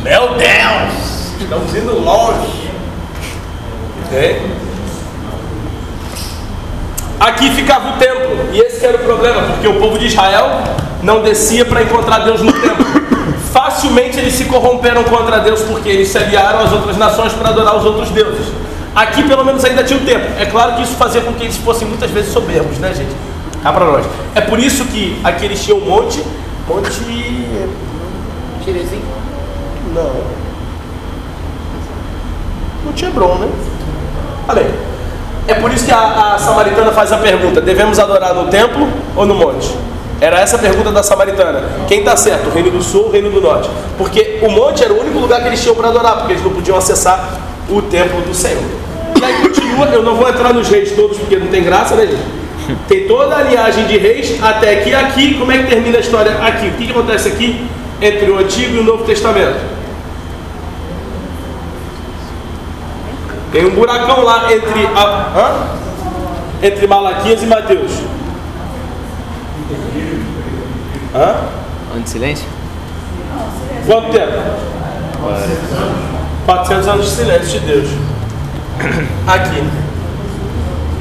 Meu 0.03 0.35
Deus! 0.35 1.41
Estamos 1.41 1.75
indo 1.75 1.99
longe. 1.99 2.71
Ok? 4.05 4.51
Aqui 7.19 7.49
ficava 7.51 7.95
o 7.95 7.97
templo. 7.97 8.53
E 8.53 8.59
esse 8.59 8.85
era 8.85 8.97
o 8.97 8.99
problema, 8.99 9.41
porque 9.43 9.67
o 9.67 9.79
povo 9.79 9.97
de 9.97 10.05
Israel 10.05 10.61
não 11.01 11.23
descia 11.23 11.65
para 11.65 11.81
encontrar 11.81 12.19
Deus 12.19 12.41
no 12.41 12.53
templo. 12.53 12.85
Facilmente 13.51 14.19
eles 14.19 14.33
se 14.33 14.45
corromperam 14.45 15.03
contra 15.03 15.39
Deus 15.39 15.61
porque 15.61 15.89
eles 15.89 16.07
se 16.07 16.17
aliaram 16.19 16.59
às 16.59 16.71
outras 16.71 16.97
nações 16.97 17.33
para 17.33 17.49
adorar 17.49 17.75
os 17.77 17.85
outros 17.85 18.09
deuses. 18.11 18.47
Aqui 18.93 19.23
pelo 19.23 19.45
menos 19.45 19.63
ainda 19.63 19.83
tinha 19.83 19.99
o 19.99 20.03
tempo. 20.03 20.25
É 20.37 20.45
claro 20.45 20.75
que 20.75 20.83
isso 20.83 20.95
fazia 20.95 21.21
com 21.21 21.33
que 21.33 21.43
eles 21.43 21.57
fossem 21.57 21.87
muitas 21.87 22.11
vezes 22.11 22.33
soberbos, 22.33 22.77
né, 22.77 22.93
gente? 22.93 23.11
Cá 23.63 23.71
para 23.71 23.85
nós. 23.85 24.05
É 24.35 24.41
por 24.41 24.59
isso 24.59 24.85
que 24.85 25.19
aqui 25.23 25.45
eles 25.45 25.63
tinham 25.63 25.77
um 25.77 25.85
monte. 25.85 26.23
Monte. 26.67 26.89
Tirezinho. 28.63 29.03
Não. 29.93 30.41
Não 32.85 32.93
tinha 32.93 33.09
Hebron, 33.09 33.35
né? 33.35 33.49
Olha 34.47 34.61
aí. 34.61 34.73
É 35.47 35.55
por 35.55 35.71
isso 35.71 35.85
que 35.85 35.91
a, 35.91 36.35
a 36.35 36.37
samaritana 36.37 36.91
faz 36.91 37.11
a 37.11 37.17
pergunta: 37.17 37.61
devemos 37.61 37.97
adorar 37.99 38.33
no 38.33 38.47
templo 38.47 38.87
ou 39.15 39.25
no 39.25 39.35
monte? 39.35 39.73
Era 40.19 40.39
essa 40.39 40.55
a 40.55 40.59
pergunta 40.59 40.91
da 40.91 41.01
samaritana. 41.01 41.63
Quem 41.87 41.99
está 41.99 42.15
certo, 42.15 42.49
o 42.49 42.51
reino 42.51 42.69
do 42.69 42.83
sul 42.83 43.03
ou 43.03 43.09
o 43.09 43.11
reino 43.11 43.31
do 43.31 43.41
norte? 43.41 43.69
Porque 43.97 44.39
o 44.43 44.51
monte 44.51 44.83
era 44.83 44.93
o 44.93 44.99
único 44.99 45.17
lugar 45.17 45.41
que 45.41 45.47
eles 45.47 45.61
tinham 45.61 45.75
para 45.75 45.87
adorar, 45.87 46.17
porque 46.17 46.33
eles 46.33 46.43
não 46.43 46.51
podiam 46.51 46.77
acessar 46.77 47.50
o 47.77 47.81
templo 47.83 48.21
do 48.21 48.33
Senhor. 48.33 48.63
E 49.19 49.23
aí 49.23 49.41
continua, 49.41 49.85
eu 49.87 50.03
não 50.03 50.15
vou 50.15 50.27
entrar 50.29 50.53
nos 50.53 50.69
reis 50.69 50.91
todos 50.91 51.17
porque 51.17 51.37
não 51.37 51.47
tem 51.47 51.63
graça, 51.63 51.95
né, 51.95 52.07
gente? 52.07 52.41
Tem 52.87 53.07
toda 53.07 53.35
a 53.35 53.43
linhagem 53.43 53.85
de 53.87 53.97
reis 53.97 54.41
até 54.41 54.79
aqui. 54.79 54.93
Aqui, 54.93 55.33
como 55.35 55.51
é 55.51 55.57
que 55.57 55.67
termina 55.67 55.97
a 55.97 55.99
história? 55.99 56.31
Aqui. 56.41 56.67
O 56.67 56.71
que, 56.73 56.85
que 56.85 56.91
acontece 56.91 57.27
aqui 57.27 57.65
entre 58.01 58.29
o 58.29 58.39
Antigo 58.39 58.75
e 58.75 58.79
o 58.79 58.83
Novo 58.83 59.03
Testamento? 59.03 59.59
Tem 63.51 63.65
um 63.65 63.71
buracão 63.71 64.23
lá 64.23 64.53
entre 64.53 64.85
a, 64.95 65.27
hã? 65.35 65.81
entre 66.65 66.87
Malaquias 66.87 67.43
e 67.43 67.45
Mateus. 67.45 67.91
Hã? 71.13 71.35
Ano 71.93 72.03
de 72.03 72.09
silêncio? 72.09 72.47
Quanto 73.85 74.11
tempo? 74.11 74.31
400 76.45 76.87
anos 76.87 77.05
de 77.05 77.11
silêncio 77.11 77.59
de 77.59 77.65
Deus. 77.65 77.89
Aqui. 79.27 79.63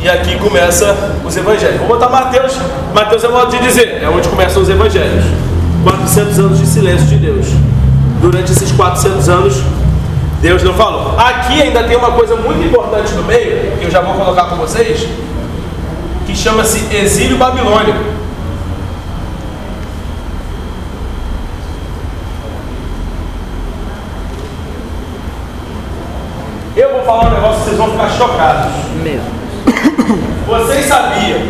E 0.03 0.09
aqui 0.09 0.39
começa 0.39 0.97
os 1.25 1.37
evangelhos. 1.37 1.79
Vou 1.79 1.89
botar 1.89 2.09
Mateus. 2.09 2.57
Mateus 2.95 3.23
é 3.25 3.29
modo 3.29 3.51
de 3.51 3.59
dizer, 3.63 4.03
é 4.03 4.09
onde 4.09 4.29
começam 4.29 4.63
os 4.63 4.69
evangelhos. 4.69 5.25
400 5.85 6.39
anos 6.39 6.59
de 6.59 6.67
silêncio 6.67 7.07
de 7.07 7.17
Deus. 7.17 7.47
Durante 8.21 8.53
esses 8.53 8.71
400 8.73 9.29
anos, 9.29 9.63
Deus 10.41 10.63
não 10.63 10.75
falou. 10.75 11.19
Aqui 11.19 11.61
ainda 11.61 11.83
tem 11.85 11.97
uma 11.97 12.13
coisa 12.13 12.35
muito 12.37 12.67
importante 12.67 13.13
no 13.13 13.25
meio, 13.25 13.77
que 13.79 13.85
eu 13.85 13.91
já 13.91 14.01
vou 14.01 14.15
colocar 14.15 14.45
com 14.45 14.57
vocês, 14.57 15.07
que 16.27 16.35
chama-se 16.35 16.95
exílio 16.95 17.37
babilônico. 17.37 17.99
Eu 26.77 26.93
vou 26.93 27.03
falar 27.03 27.27
um 27.27 27.35
negócio, 27.35 27.65
vocês 27.65 27.77
vão 27.77 27.91
ficar 27.91 28.10
chocados. 28.21 28.73
Meu. 29.03 29.21
Vocês 30.47 30.85
sabiam 30.85 31.41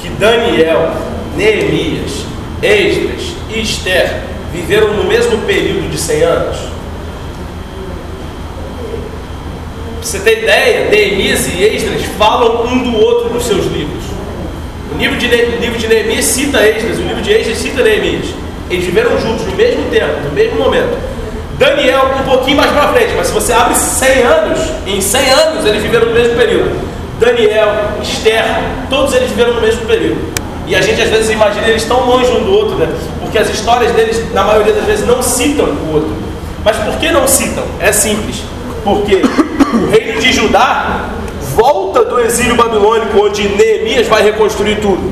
que 0.00 0.08
Daniel, 0.18 0.92
Neemias, 1.36 2.24
Esdras 2.62 3.34
e 3.50 3.60
Esther 3.60 4.22
viveram 4.50 4.94
no 4.94 5.04
mesmo 5.04 5.38
período 5.42 5.90
de 5.90 5.98
100 5.98 6.22
anos? 6.22 6.56
Pra 9.96 10.12
você 10.12 10.20
ter 10.20 10.44
ideia, 10.44 10.88
Neemias 10.88 11.48
e 11.48 11.64
Esdras 11.64 12.02
falam 12.16 12.64
um 12.64 12.82
do 12.82 12.96
outro 12.96 13.34
nos 13.34 13.44
seus 13.44 13.66
livros. 13.66 14.04
O 14.94 14.98
livro 14.98 15.18
de, 15.18 15.26
o 15.26 15.60
livro 15.60 15.78
de 15.78 15.88
Neemias 15.88 16.24
cita 16.24 16.66
Esdras, 16.66 16.98
o 16.98 17.02
livro 17.02 17.20
de 17.20 17.32
Esdras 17.32 17.58
cita 17.58 17.82
Neemias. 17.82 18.28
Eles 18.70 18.84
viveram 18.84 19.20
juntos 19.20 19.44
no 19.44 19.54
mesmo 19.54 19.90
tempo, 19.90 20.20
no 20.24 20.32
mesmo 20.32 20.58
momento. 20.58 20.96
Daniel, 21.58 22.10
um 22.20 22.28
pouquinho 22.28 22.56
mais 22.56 22.70
para 22.70 22.88
frente, 22.88 23.14
mas 23.16 23.28
se 23.28 23.32
você 23.32 23.52
abre 23.52 23.74
100 23.74 24.22
anos, 24.22 24.58
em 24.86 25.00
100 25.00 25.30
anos 25.30 25.64
eles 25.64 25.82
viveram 25.82 26.06
no 26.06 26.12
mesmo 26.12 26.36
período. 26.36 26.86
Daniel, 27.18 27.68
Esther, 28.02 28.44
todos 28.90 29.14
eles 29.14 29.30
viveram 29.30 29.54
no 29.54 29.60
mesmo 29.62 29.86
período. 29.86 30.20
E 30.66 30.74
a 30.74 30.82
gente 30.82 31.00
às 31.00 31.08
vezes 31.08 31.30
imagina 31.30 31.66
eles 31.66 31.84
tão 31.84 32.04
longe 32.04 32.30
um 32.30 32.44
do 32.44 32.52
outro, 32.52 32.76
né? 32.76 32.88
Porque 33.20 33.38
as 33.38 33.48
histórias 33.48 33.92
deles, 33.92 34.32
na 34.34 34.44
maioria 34.44 34.72
das 34.72 34.84
vezes, 34.84 35.06
não 35.06 35.22
citam 35.22 35.64
o 35.64 35.94
outro. 35.94 36.10
Mas 36.62 36.76
por 36.76 36.96
que 36.96 37.10
não 37.10 37.26
citam? 37.26 37.64
É 37.80 37.90
simples. 37.90 38.42
Porque 38.84 39.22
o 39.72 39.90
reino 39.90 40.20
de 40.20 40.32
Judá 40.32 41.06
volta 41.54 42.04
do 42.04 42.20
exílio 42.20 42.56
babilônico, 42.56 43.24
onde 43.24 43.48
Neemias 43.48 44.06
vai 44.08 44.22
reconstruir 44.22 44.76
tudo. 44.80 45.10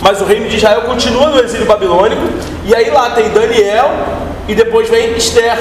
Mas 0.00 0.20
o 0.20 0.24
reino 0.24 0.48
de 0.48 0.56
Israel 0.56 0.82
continua 0.82 1.28
no 1.28 1.38
exílio 1.40 1.66
babilônico, 1.66 2.22
e 2.64 2.74
aí 2.74 2.90
lá 2.90 3.10
tem 3.10 3.28
Daniel 3.28 3.90
e 4.48 4.54
depois 4.54 4.88
vem 4.88 5.16
Esther. 5.16 5.56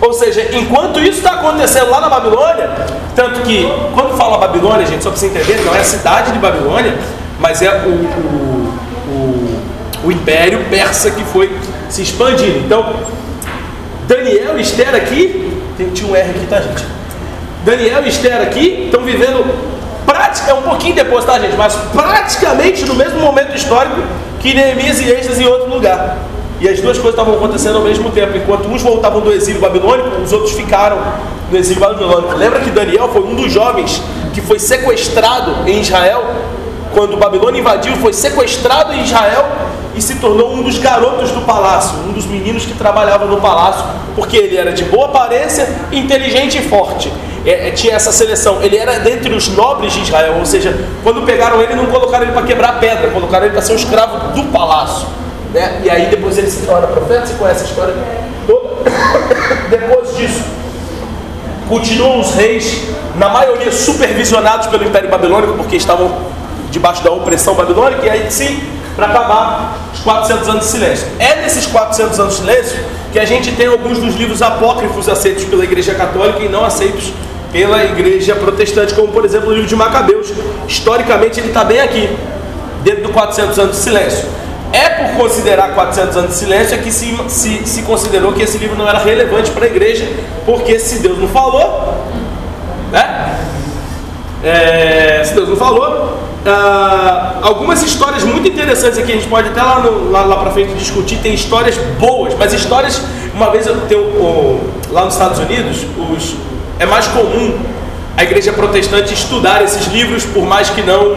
Ou 0.00 0.12
seja, 0.12 0.48
enquanto 0.52 0.98
isso 0.98 1.18
está 1.18 1.34
acontecendo 1.34 1.90
lá 1.90 2.00
na 2.00 2.08
Babilônia, 2.08 2.70
tanto 3.14 3.40
que 3.42 3.64
quando 3.94 4.16
fala 4.16 4.38
Babilônia, 4.38 4.84
gente, 4.84 5.02
só 5.02 5.10
para 5.10 5.18
você 5.18 5.26
entender, 5.26 5.64
não 5.64 5.74
é 5.74 5.78
a 5.78 5.84
cidade 5.84 6.32
de 6.32 6.38
Babilônia, 6.38 6.94
mas 7.38 7.62
é 7.62 7.70
o, 7.70 7.88
o, 7.88 8.78
o, 9.08 10.06
o 10.06 10.12
império 10.12 10.64
persa 10.68 11.10
que 11.10 11.22
foi 11.24 11.56
se 11.88 12.02
expandindo. 12.02 12.58
Então, 12.58 12.94
Daniel 14.08 14.58
e 14.58 14.62
Esther 14.62 14.94
aqui, 14.94 15.56
tem, 15.76 15.90
tinha 15.90 16.10
um 16.10 16.16
R 16.16 16.30
aqui, 16.30 16.46
tá, 16.46 16.60
gente? 16.60 16.84
Daniel 17.64 18.02
e 18.04 18.08
Esther 18.08 18.42
aqui 18.42 18.86
estão 18.86 19.04
vivendo 19.04 19.44
prática, 20.04 20.50
é 20.50 20.54
um 20.54 20.62
pouquinho 20.62 20.96
depois, 20.96 21.24
tá, 21.24 21.38
gente? 21.38 21.56
Mas 21.56 21.74
praticamente 21.92 22.84
no 22.84 22.94
mesmo 22.94 23.20
momento 23.20 23.54
histórico 23.54 24.02
que 24.40 24.52
Neemias 24.52 25.00
e 25.00 25.10
Esdras 25.10 25.38
em 25.38 25.46
outro 25.46 25.70
lugar. 25.70 26.16
E 26.62 26.68
as 26.68 26.80
duas 26.80 26.96
coisas 26.96 27.18
estavam 27.18 27.34
acontecendo 27.34 27.78
ao 27.78 27.82
mesmo 27.82 28.08
tempo. 28.10 28.36
Enquanto 28.36 28.68
uns 28.68 28.80
voltavam 28.80 29.20
do 29.20 29.32
exílio 29.32 29.60
babilônico, 29.60 30.22
os 30.22 30.32
outros 30.32 30.52
ficaram 30.52 30.96
no 31.50 31.58
exílio 31.58 31.80
babilônico. 31.80 32.36
Lembra 32.36 32.60
que 32.60 32.70
Daniel 32.70 33.08
foi 33.08 33.22
um 33.22 33.34
dos 33.34 33.50
jovens 33.50 34.00
que 34.32 34.40
foi 34.40 34.60
sequestrado 34.60 35.68
em 35.68 35.80
Israel? 35.80 36.24
Quando 36.92 37.16
Babilônia 37.16 37.58
invadiu, 37.58 37.96
foi 37.96 38.12
sequestrado 38.12 38.92
em 38.92 39.02
Israel 39.02 39.44
e 39.96 40.00
se 40.00 40.14
tornou 40.16 40.54
um 40.54 40.62
dos 40.62 40.78
garotos 40.78 41.32
do 41.32 41.40
palácio, 41.40 41.98
um 42.08 42.12
dos 42.12 42.26
meninos 42.26 42.64
que 42.64 42.74
trabalhava 42.74 43.26
no 43.26 43.40
palácio, 43.40 43.84
porque 44.14 44.36
ele 44.36 44.56
era 44.56 44.72
de 44.72 44.84
boa 44.84 45.06
aparência, 45.06 45.68
inteligente 45.90 46.58
e 46.58 46.62
forte. 46.62 47.12
É, 47.44 47.68
é, 47.68 47.70
tinha 47.72 47.96
essa 47.96 48.12
seleção. 48.12 48.62
Ele 48.62 48.76
era 48.76 49.00
dentre 49.00 49.34
os 49.34 49.48
nobres 49.48 49.92
de 49.94 50.02
Israel, 50.02 50.36
ou 50.38 50.46
seja, 50.46 50.78
quando 51.02 51.22
pegaram 51.22 51.60
ele, 51.60 51.74
não 51.74 51.86
colocaram 51.86 52.22
ele 52.22 52.32
para 52.32 52.42
quebrar 52.42 52.78
pedra, 52.78 53.10
colocaram 53.10 53.46
ele 53.46 53.52
para 53.52 53.62
ser 53.62 53.72
um 53.72 53.76
escravo 53.76 54.32
do 54.32 54.44
palácio. 54.52 55.21
Né? 55.52 55.82
E 55.84 55.90
aí 55.90 56.06
depois 56.06 56.38
ele 56.38 56.50
se 56.50 56.64
torna 56.66 56.86
profeta, 56.86 57.26
você 57.26 57.34
conhece 57.34 57.64
a 57.64 57.66
história 57.66 57.94
toda. 58.46 58.90
depois 59.68 60.16
disso, 60.16 60.42
continuam 61.68 62.20
os 62.20 62.34
reis, 62.34 62.82
na 63.16 63.28
maioria 63.28 63.70
supervisionados 63.70 64.68
pelo 64.68 64.84
Império 64.84 65.10
Babilônico, 65.10 65.54
porque 65.54 65.76
estavam 65.76 66.10
debaixo 66.70 67.04
da 67.04 67.10
opressão 67.10 67.54
babilônica, 67.54 68.06
e 68.06 68.10
aí 68.10 68.30
sim, 68.30 68.62
para 68.96 69.06
acabar 69.06 69.78
os 69.92 70.00
400 70.00 70.48
anos 70.48 70.64
de 70.64 70.70
silêncio. 70.70 71.06
É 71.18 71.36
nesses 71.36 71.66
400 71.66 72.18
anos 72.18 72.34
de 72.34 72.40
silêncio 72.40 72.78
que 73.12 73.18
a 73.18 73.24
gente 73.26 73.52
tem 73.52 73.66
alguns 73.66 73.98
dos 73.98 74.14
livros 74.16 74.40
apócrifos 74.40 75.08
aceitos 75.08 75.44
pela 75.44 75.64
Igreja 75.64 75.94
Católica 75.94 76.42
e 76.42 76.48
não 76.48 76.64
aceitos 76.64 77.12
pela 77.52 77.84
Igreja 77.84 78.34
Protestante, 78.34 78.94
como 78.94 79.08
por 79.08 79.24
exemplo 79.24 79.50
o 79.50 79.52
livro 79.52 79.68
de 79.68 79.76
Macabeus. 79.76 80.32
Historicamente 80.66 81.38
ele 81.38 81.48
está 81.48 81.62
bem 81.62 81.80
aqui, 81.80 82.08
dentro 82.82 83.02
do 83.04 83.08
400 83.10 83.58
anos 83.58 83.76
de 83.76 83.82
silêncio. 83.82 84.26
É 84.72 84.88
por 84.88 85.16
considerar 85.16 85.74
400 85.74 86.16
anos 86.16 86.30
de 86.30 86.36
silêncio 86.36 86.78
que 86.78 86.90
se, 86.90 87.14
se, 87.28 87.66
se 87.66 87.82
considerou 87.82 88.32
que 88.32 88.42
esse 88.42 88.56
livro 88.58 88.76
não 88.76 88.88
era 88.88 88.98
relevante 88.98 89.50
para 89.50 89.66
a 89.66 89.68
igreja, 89.68 90.08
porque 90.46 90.78
se 90.78 91.00
Deus 91.00 91.18
não 91.18 91.28
falou, 91.28 91.94
né? 92.90 93.38
É, 94.42 95.22
se 95.24 95.34
Deus 95.34 95.48
não 95.48 95.56
falou, 95.56 96.18
ah, 96.44 97.34
algumas 97.42 97.82
histórias 97.82 98.24
muito 98.24 98.48
interessantes 98.48 98.98
aqui, 98.98 99.12
a 99.12 99.14
gente 99.14 99.28
pode 99.28 99.48
até 99.48 99.62
lá, 99.62 99.78
lá, 100.10 100.24
lá 100.24 100.36
para 100.36 100.50
frente 100.50 100.74
discutir, 100.74 101.18
tem 101.18 101.34
histórias 101.34 101.76
boas, 102.00 102.34
mas 102.34 102.52
histórias, 102.52 103.00
uma 103.34 103.50
vez 103.50 103.66
eu 103.66 103.80
tenho, 103.82 104.60
lá 104.90 105.04
nos 105.04 105.14
Estados 105.14 105.38
Unidos, 105.38 105.86
os, 106.10 106.34
é 106.78 106.86
mais 106.86 107.06
comum 107.08 107.58
a 108.16 108.24
igreja 108.24 108.52
protestante 108.52 109.14
estudar 109.14 109.62
esses 109.62 109.86
livros, 109.86 110.24
por 110.24 110.44
mais 110.44 110.68
que 110.68 110.82
não 110.82 111.14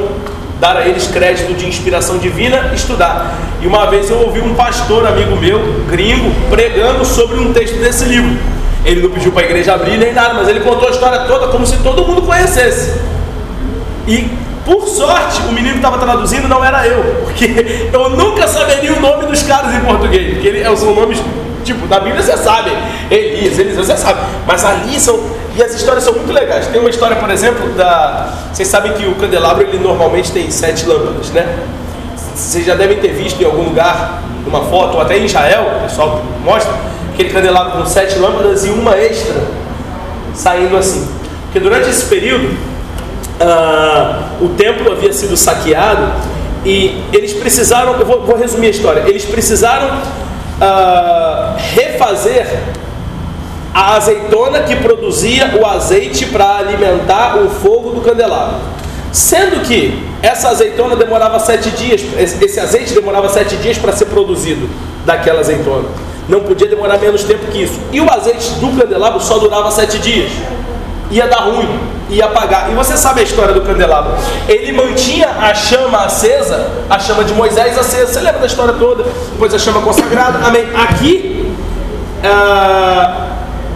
dar 0.59 0.77
a 0.77 0.87
eles 0.87 1.07
crédito 1.07 1.53
de 1.53 1.67
inspiração 1.67 2.17
divina, 2.17 2.71
estudar. 2.73 3.35
E 3.61 3.67
uma 3.67 3.85
vez 3.87 4.09
eu 4.09 4.17
ouvi 4.17 4.39
um 4.39 4.53
pastor, 4.55 5.05
amigo 5.05 5.35
meu, 5.35 5.59
gringo, 5.89 6.31
pregando 6.49 7.03
sobre 7.05 7.37
um 7.39 7.51
texto 7.51 7.75
desse 7.75 8.05
livro. 8.05 8.37
Ele 8.83 9.01
não 9.01 9.09
pediu 9.09 9.31
para 9.31 9.41
a 9.41 9.45
igreja 9.45 9.73
abrir 9.73 9.97
nem 9.97 10.13
nada, 10.13 10.35
mas 10.35 10.47
ele 10.47 10.59
contou 10.59 10.87
a 10.87 10.91
história 10.91 11.19
toda 11.21 11.47
como 11.47 11.65
se 11.65 11.77
todo 11.77 12.05
mundo 12.05 12.21
conhecesse. 12.21 12.99
E 14.07 14.29
por 14.65 14.87
sorte, 14.87 15.41
o 15.47 15.51
menino 15.51 15.73
que 15.73 15.77
estava 15.77 15.99
traduzindo 15.99 16.47
não 16.47 16.65
era 16.65 16.87
eu, 16.87 17.23
porque 17.23 17.89
eu 17.93 18.09
nunca 18.09 18.47
saberia 18.47 18.93
o 18.93 18.99
nome 18.99 19.27
dos 19.27 19.43
caras 19.43 19.73
em 19.75 19.79
português, 19.81 20.33
porque 20.33 20.47
eles 20.47 20.79
são 20.79 20.95
nomes, 20.95 21.21
tipo, 21.63 21.85
na 21.87 21.99
Bíblia 21.99 22.21
você 22.21 22.35
sabe, 22.35 22.71
Elias, 23.11 23.59
Eliseu, 23.59 23.83
você 23.83 23.95
sabe, 23.95 24.19
mas 24.47 24.65
ali 24.65 24.99
são, 24.99 25.19
e 25.55 25.63
as 25.63 25.73
histórias 25.73 26.03
são 26.03 26.13
muito 26.13 26.31
legais. 26.33 26.67
Tem 26.67 26.79
uma 26.79 26.89
história, 26.89 27.15
por 27.15 27.29
exemplo, 27.29 27.69
da. 27.73 28.33
Vocês 28.51 28.67
sabem 28.67 28.93
que 28.93 29.05
o 29.05 29.15
candelabro 29.15 29.63
ele 29.63 29.79
normalmente 29.79 30.31
tem 30.31 30.51
sete 30.51 30.85
lâmpadas, 30.85 31.29
né? 31.29 31.65
vocês 32.35 32.65
já 32.65 32.75
devem 32.75 32.99
ter 32.99 33.13
visto 33.13 33.41
em 33.41 33.45
algum 33.45 33.63
lugar, 33.63 34.21
uma 34.45 34.65
foto, 34.65 34.95
ou 34.95 35.01
até 35.01 35.17
em 35.17 35.25
Israel, 35.25 35.77
o 35.77 35.83
pessoal 35.83 36.21
mostra, 36.43 36.73
aquele 37.13 37.29
candelabro 37.29 37.79
com 37.79 37.85
sete 37.85 38.19
lâmpadas 38.19 38.65
e 38.65 38.69
uma 38.69 38.97
extra 38.97 39.41
saindo 40.33 40.75
assim. 40.75 41.07
Porque 41.45 41.61
durante 41.61 41.89
esse 41.89 42.05
período, 42.05 42.57
ah, 43.39 44.23
o 44.41 44.49
templo 44.49 44.91
havia 44.91 45.13
sido 45.13 45.37
saqueado 45.37 46.11
e 46.65 47.01
eles 47.13 47.33
precisaram, 47.33 47.93
eu 47.99 48.05
vou, 48.05 48.25
vou 48.25 48.35
resumir 48.35 48.67
a 48.67 48.71
história, 48.71 49.03
eles 49.07 49.23
precisaram 49.23 49.97
ah, 50.59 51.55
refazer 51.57 52.47
a 53.75 53.97
azeitona 53.97 54.61
que 54.61 54.73
produzia 54.77 55.51
o 55.61 55.65
azeite 55.65 56.27
para 56.27 56.59
alimentar 56.59 57.38
o 57.39 57.49
fogo 57.49 57.89
do 57.91 57.99
candelabro. 57.99 58.55
Sendo 59.11 59.61
que 59.67 60.01
essa 60.21 60.47
azeitona 60.47 60.95
demorava 60.95 61.38
sete 61.39 61.71
dias, 61.71 62.01
esse 62.17 62.57
azeite 62.57 62.93
demorava 62.93 63.27
sete 63.27 63.57
dias 63.57 63.77
para 63.77 63.91
ser 63.91 64.05
produzido 64.05 64.69
daquela 65.05 65.41
azeitona. 65.41 65.89
Não 66.29 66.39
podia 66.39 66.69
demorar 66.69 66.97
menos 66.99 67.25
tempo 67.25 67.51
que 67.51 67.63
isso. 67.63 67.77
E 67.91 67.99
o 67.99 68.09
azeite 68.09 68.49
do 68.61 68.79
candelabro 68.79 69.19
só 69.19 69.38
durava 69.39 69.69
sete 69.71 69.99
dias. 69.99 70.31
Ia 71.11 71.27
dar 71.27 71.41
ruim, 71.41 71.67
ia 72.09 72.25
apagar. 72.25 72.71
E 72.71 72.75
você 72.75 72.95
sabe 72.95 73.19
a 73.19 73.23
história 73.23 73.53
do 73.53 73.59
candelabro? 73.59 74.13
Ele 74.47 74.71
mantinha 74.71 75.27
a 75.27 75.53
chama 75.53 76.05
acesa, 76.05 76.71
a 76.89 76.97
chama 76.97 77.25
de 77.25 77.33
Moisés 77.33 77.77
acesa. 77.77 78.13
Você 78.13 78.21
lembra 78.21 78.39
da 78.39 78.47
história 78.47 78.73
toda? 78.73 79.03
Depois 79.33 79.53
a 79.53 79.59
chama 79.59 79.81
consagrada. 79.81 80.39
Amém. 80.47 80.65
Aqui 80.73 81.53
ah, 82.23 83.24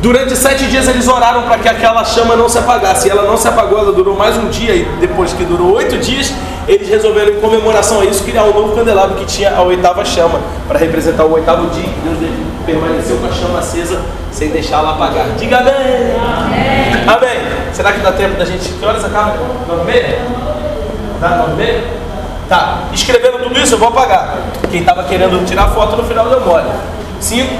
durante 0.02 0.36
sete 0.36 0.66
dias 0.68 0.88
eles 0.88 1.08
oraram 1.08 1.44
para 1.44 1.58
que 1.58 1.70
aquela 1.70 2.04
chama 2.04 2.36
não 2.36 2.50
se 2.50 2.58
apagasse. 2.58 3.08
E 3.08 3.12
ela 3.12 3.24
não 3.24 3.38
se 3.38 3.48
apagou, 3.48 3.80
ela 3.80 3.92
durou 3.92 4.16
mais 4.16 4.38
um 4.38 4.50
dia. 4.50 4.76
E 4.76 4.86
depois 5.00 5.34
que 5.34 5.44
durou 5.44 5.74
oito 5.76 5.98
dias, 5.98 6.34
eles 6.68 6.88
resolveram, 6.88 7.34
em 7.34 7.40
comemoração 7.40 8.02
a 8.02 8.06
isso, 8.06 8.24
criar 8.24 8.44
um 8.44 8.54
novo 8.54 8.76
candelabro 8.76 9.16
que 9.16 9.26
tinha 9.26 9.56
a 9.56 9.62
oitava 9.62 10.06
chama, 10.06 10.40
para 10.68 10.78
representar 10.78 11.26
o 11.26 11.34
oitavo 11.34 11.68
dia 11.68 11.84
que 11.84 12.00
Deus 12.02 12.32
permaneceu 12.66 13.18
com 13.18 13.28
a 13.28 13.32
chama 13.32 13.60
acesa 13.60 14.00
sem 14.32 14.50
deixá-la 14.50 14.92
apagar. 14.92 15.26
Diga 15.38 15.58
amém. 15.58 15.74
amém! 17.08 17.40
Será 17.74 17.92
que 17.92 18.00
dá 18.00 18.12
tempo 18.12 18.38
da 18.38 18.46
gente? 18.46 18.70
Que 18.70 18.86
horas 18.86 19.04
acaba? 19.04 19.38
Nove 19.68 19.82
e 19.82 19.86
meia? 19.86 20.20
Tá? 21.20 21.30
Nove 21.38 21.54
e 21.54 21.56
meia? 21.56 21.84
Tá. 22.48 22.84
Escrevendo 22.94 23.44
tudo 23.44 23.60
isso, 23.60 23.76
eu 23.76 23.80
vou 23.80 23.90
apagar. 23.90 24.38
Quem 24.70 24.82
estava 24.82 25.04
querendo 25.04 25.46
tirar 25.46 25.70
foto 25.70 25.96
no 25.96 26.04
final 26.04 26.30
deu 26.30 26.42
mole. 26.42 26.70
5, 27.20 27.54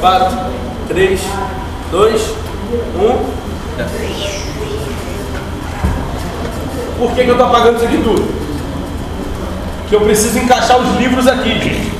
4, 0.00 0.38
3, 0.88 1.20
2, 1.94 2.20
1. 2.20 3.08
Por 6.98 7.12
que, 7.12 7.22
que 7.22 7.28
eu 7.28 7.34
estou 7.34 7.46
apagando 7.46 7.76
isso 7.76 7.84
aqui 7.84 7.98
tudo? 7.98 8.34
Que 9.88 9.94
eu 9.94 10.00
preciso 10.00 10.40
encaixar 10.40 10.80
os 10.80 10.96
livros 10.96 11.28
aqui. 11.28 11.92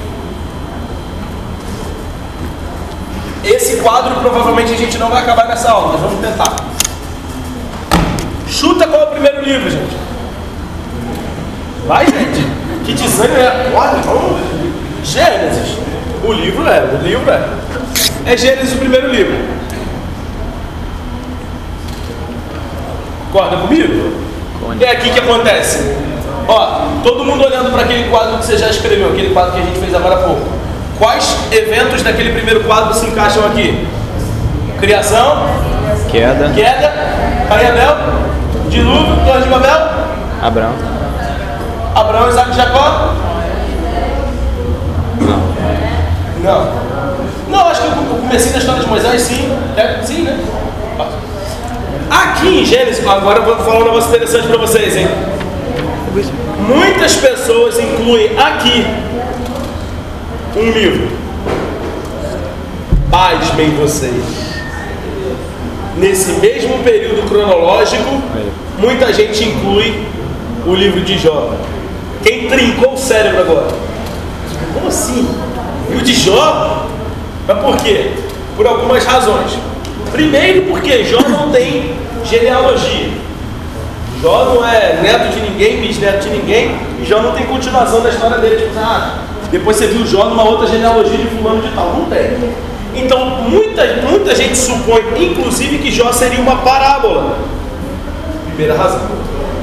Esse 3.44 3.76
quadro 3.76 4.16
provavelmente 4.16 4.72
a 4.72 4.76
gente 4.76 4.98
não 4.98 5.10
vai 5.10 5.22
acabar 5.22 5.46
nessa 5.46 5.70
aula, 5.70 5.92
mas 5.92 6.00
vamos 6.00 6.20
tentar. 6.20 6.56
Chuta 8.48 8.88
qual 8.88 9.02
é 9.02 9.04
o 9.04 9.10
primeiro 9.10 9.44
livro, 9.44 9.70
gente. 9.70 9.96
Vai, 11.86 12.06
gente. 12.06 12.44
Que 12.84 12.94
desânimo 12.94 13.38
é. 13.38 13.70
Olha, 13.72 14.02
vamos. 14.02 14.40
Gênesis. 15.04 15.78
O 16.24 16.32
livro 16.32 16.66
é, 16.66 16.82
o 16.82 17.06
livro 17.06 17.30
é. 17.30 17.48
É 18.26 18.36
Gênesis 18.36 18.74
o 18.74 18.78
primeiro 18.78 19.08
livro. 19.08 19.54
Concorda 23.34 23.56
comigo? 23.56 24.12
É 24.80 24.90
aqui 24.92 25.10
que 25.10 25.18
acontece. 25.18 25.96
Ó, 26.46 26.82
todo 27.02 27.24
mundo 27.24 27.44
olhando 27.44 27.72
para 27.72 27.82
aquele 27.82 28.08
quadro 28.08 28.38
que 28.38 28.46
você 28.46 28.56
já 28.56 28.68
escreveu, 28.70 29.08
aquele 29.08 29.34
quadro 29.34 29.54
que 29.54 29.58
a 29.58 29.62
gente 29.64 29.80
fez 29.80 29.92
agora 29.92 30.14
há 30.14 30.18
pouco. 30.18 30.42
Quais 31.00 31.36
eventos 31.50 32.04
daquele 32.04 32.30
primeiro 32.30 32.62
quadro 32.62 32.94
se 32.94 33.04
encaixam 33.06 33.44
aqui? 33.46 33.88
Criação, 34.78 35.48
Queda. 36.08 36.52
queda, 36.54 36.92
Caim 37.48 37.66
Abel, 37.66 37.96
dilúvio, 38.68 39.16
Torre 39.26 39.42
de 39.42 39.48
Babel, 39.48 39.80
Abraão. 40.40 40.72
Abraão, 41.92 42.28
Isaac 42.28 42.50
e 42.52 42.54
Jacó? 42.54 43.14
Não. 46.44 46.84
Não, 47.48 47.68
acho 47.68 47.80
que 47.82 47.88
o 47.88 48.20
comecinho 48.20 48.52
da 48.52 48.58
história 48.60 48.80
de 48.80 48.88
Moisés, 48.88 49.22
sim. 49.22 49.50
É, 49.76 49.98
sim, 50.04 50.22
né? 50.22 50.38
Aqui 52.14 52.60
em 52.60 52.64
Gênesis, 52.64 53.04
agora 53.04 53.40
eu 53.40 53.44
vou 53.44 53.56
falar 53.64 53.80
um 53.80 53.84
negócio 53.86 54.08
interessante 54.10 54.46
para 54.46 54.56
vocês, 54.56 54.96
hein? 54.96 55.08
Muitas 56.68 57.16
pessoas 57.16 57.76
incluem 57.76 58.38
aqui 58.38 58.86
um 60.56 60.70
livro. 60.70 61.08
Pasmem 63.10 63.70
vocês. 63.70 64.22
Nesse 65.96 66.32
mesmo 66.34 66.78
período 66.84 67.28
cronológico, 67.28 68.22
muita 68.78 69.12
gente 69.12 69.42
inclui 69.42 70.06
o 70.64 70.72
livro 70.72 71.00
de 71.00 71.18
Jó. 71.18 71.52
Quem 72.22 72.46
trincou 72.48 72.94
o 72.94 72.96
cérebro 72.96 73.40
agora? 73.40 73.68
Como 74.72 74.86
assim? 74.86 75.28
O 75.90 76.00
de 76.00 76.14
Jó? 76.14 76.86
Mas 77.48 77.58
por 77.58 77.76
quê? 77.78 78.12
Por 78.56 78.68
algumas 78.68 79.04
razões. 79.04 79.73
Primeiro, 80.14 80.62
porque 80.62 81.02
Jó 81.02 81.20
não 81.28 81.50
tem 81.50 81.92
genealogia. 82.24 83.08
Jó 84.22 84.44
não 84.44 84.64
é 84.64 85.00
neto 85.02 85.34
de 85.34 85.40
ninguém, 85.40 85.80
bisneto 85.80 86.28
de 86.28 86.30
ninguém, 86.30 86.76
e 87.02 87.04
Jó 87.04 87.20
não 87.20 87.32
tem 87.32 87.44
continuação 87.46 88.00
da 88.00 88.10
história 88.10 88.38
dele. 88.38 88.64
Tipo, 88.64 88.78
ah, 88.78 89.18
depois 89.50 89.76
você 89.76 89.88
viu 89.88 90.06
Jó 90.06 90.26
numa 90.26 90.44
outra 90.44 90.68
genealogia 90.68 91.18
de 91.18 91.26
fulano 91.26 91.60
de 91.60 91.68
tal. 91.74 91.94
Não 91.98 92.04
tem. 92.04 92.54
Então, 92.94 93.26
muita, 93.48 93.84
muita 94.08 94.36
gente 94.36 94.56
supõe, 94.56 95.02
inclusive, 95.18 95.78
que 95.78 95.90
Jó 95.90 96.12
seria 96.12 96.38
uma 96.38 96.58
parábola. 96.58 97.36
Primeira 98.46 98.76
razão. 98.76 99.02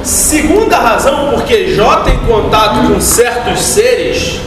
Segunda 0.02 0.76
razão, 0.76 1.30
porque 1.30 1.74
Jó 1.74 1.96
tem 2.02 2.18
contato 2.18 2.92
com 2.92 3.00
certos 3.00 3.58
seres 3.58 4.38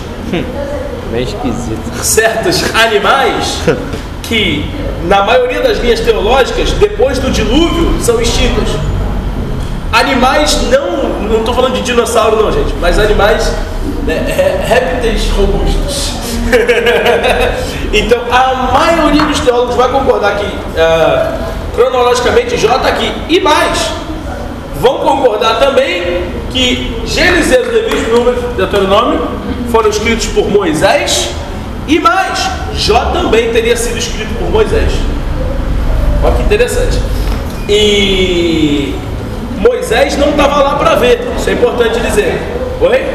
Bem 1.12 1.24
esquisito. 1.24 2.04
certos 2.04 2.64
animais 2.76 3.58
que, 4.28 4.66
na 5.04 5.24
maioria 5.24 5.62
das 5.62 5.78
linhas 5.80 6.00
teológicas, 6.00 6.72
depois 6.72 7.20
do 7.20 7.30
dilúvio, 7.32 7.96
são 8.02 8.20
extintos. 8.22 8.70
Animais 9.92 10.62
não, 10.70 11.10
não 11.30 11.40
estou 11.40 11.54
falando 11.54 11.74
de 11.74 11.82
dinossauro 11.82 12.44
não, 12.44 12.52
gente, 12.52 12.74
mas 12.82 13.00
animais 13.00 13.54
né, 14.04 14.24
ré- 14.28 14.66
répteis 14.68 15.30
robustos. 15.30 16.12
então, 17.94 18.20
a 18.32 18.72
maioria 18.74 19.24
dos 19.24 19.40
teólogos 19.40 19.76
vai 19.76 19.90
concordar 19.90 20.38
que, 20.38 20.46
ah, 20.78 21.34
cronologicamente, 21.76 22.58
Jó 22.58 22.76
está 22.76 22.90
aqui. 22.90 23.12
E 23.30 23.40
mais, 23.40 23.90
vão 24.82 25.00
concordar 25.00 25.60
também 25.60 26.24
que 26.52 27.02
Gênesis, 27.06 27.52
Levítico, 27.52 28.18
Número, 28.18 28.42
Deuteronômio 28.58 29.28
foram 29.72 29.90
escritos 29.90 30.28
por 30.28 30.50
Moisés 30.50 31.30
e 31.88 32.00
mais, 32.00 32.50
Jó 32.74 33.12
também 33.12 33.52
teria 33.52 33.76
sido 33.78 33.98
escrito 33.98 34.34
por 34.40 34.50
Moisés. 34.50 34.92
Olha 36.24 36.36
que 36.36 36.42
interessante. 36.44 37.00
E 37.70 38.96
Moisés 39.58 40.18
não 40.18 40.30
estava 40.30 40.64
lá 40.64 40.76
para 40.76 40.96
ver, 40.96 41.28
isso 41.38 41.50
é 41.50 41.54
importante 41.54 42.00
dizer. 42.00 42.42
Oi? 42.82 43.06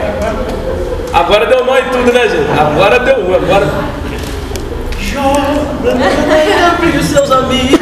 Agora 1.13 1.47
deu 1.47 1.65
nó 1.65 1.77
em 1.77 1.85
tudo, 1.85 2.13
né, 2.13 2.29
gente? 2.29 2.59
Agora 2.59 3.01
deu 3.01 3.25
ruim, 3.25 3.35
agora. 3.35 3.69
Jó, 5.01 5.33
lembre 5.83 6.99
os 6.99 7.07
seus 7.07 7.31
amigos, 7.33 7.81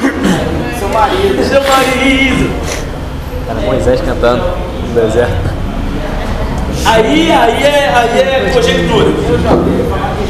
Seu 0.78 0.88
marido. 0.88 1.44
seu 1.44 1.60
marido. 1.62 2.50
Era 3.50 3.60
Moisés 3.60 4.00
cantando 4.00 4.42
no 4.42 5.00
deserto. 5.00 5.58
Aí, 6.86 7.30
aí 7.30 7.62
é, 7.64 7.92
aí 7.94 8.18
é 8.18 8.50
conjectura. 8.52 9.06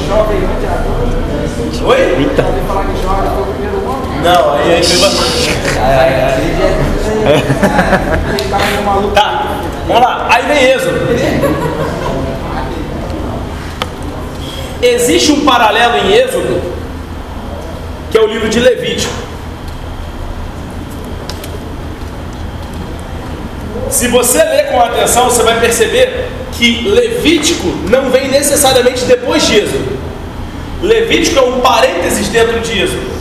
Eu 0.09 0.15
já 0.15 0.23
ouvi 0.23 0.25
falar 0.25 0.25
que 0.25 0.25
Jó 0.25 0.25
veio 0.25 0.49
antes 0.49 0.61
de 0.61 0.67
Adão. 0.67 1.89
Oi? 1.89 2.01
Eita. 2.01 2.43
Já 2.43 2.49
ouvi 2.49 2.61
falar 2.67 2.85
que 2.87 2.97
Jó 3.03 3.09
foi 3.35 3.43
o 3.43 3.47
primeiro 3.47 3.77
homem. 3.87 4.09
Não, 4.23 4.55
aí 4.55 4.73
é 4.73 4.81
meio 8.71 8.83
maluco. 8.85 9.15
Tá, 9.15 9.61
vamos 9.87 10.03
lá. 10.03 10.27
Aí 10.31 10.47
vem 10.47 10.65
Êxodo. 10.65 10.99
Existe 14.81 15.33
um 15.33 15.45
paralelo 15.45 15.97
em 15.99 16.13
Êxodo, 16.13 16.63
que 18.11 18.17
é 18.17 18.21
o 18.23 18.27
livro 18.27 18.49
de 18.49 18.61
Levítico. 18.61 19.13
Se 23.91 24.09
você 24.09 24.43
ler 24.43 24.69
com 24.69 24.81
atenção, 24.81 25.25
você 25.27 25.43
vai 25.43 25.61
perceber 25.61 26.29
que 26.53 26.89
Levítico 26.89 27.69
não 27.91 28.11
vem 28.11 28.29
necessariamente 28.29 29.05
depois 29.05 29.47
de 29.47 29.59
Êxodo. 29.59 29.98
Levítico 30.83 31.39
é 31.39 31.43
um 31.43 31.61
parênteses 31.61 32.29
dentro 32.29 32.61
de 32.61 32.81
Êxodo. 32.81 33.19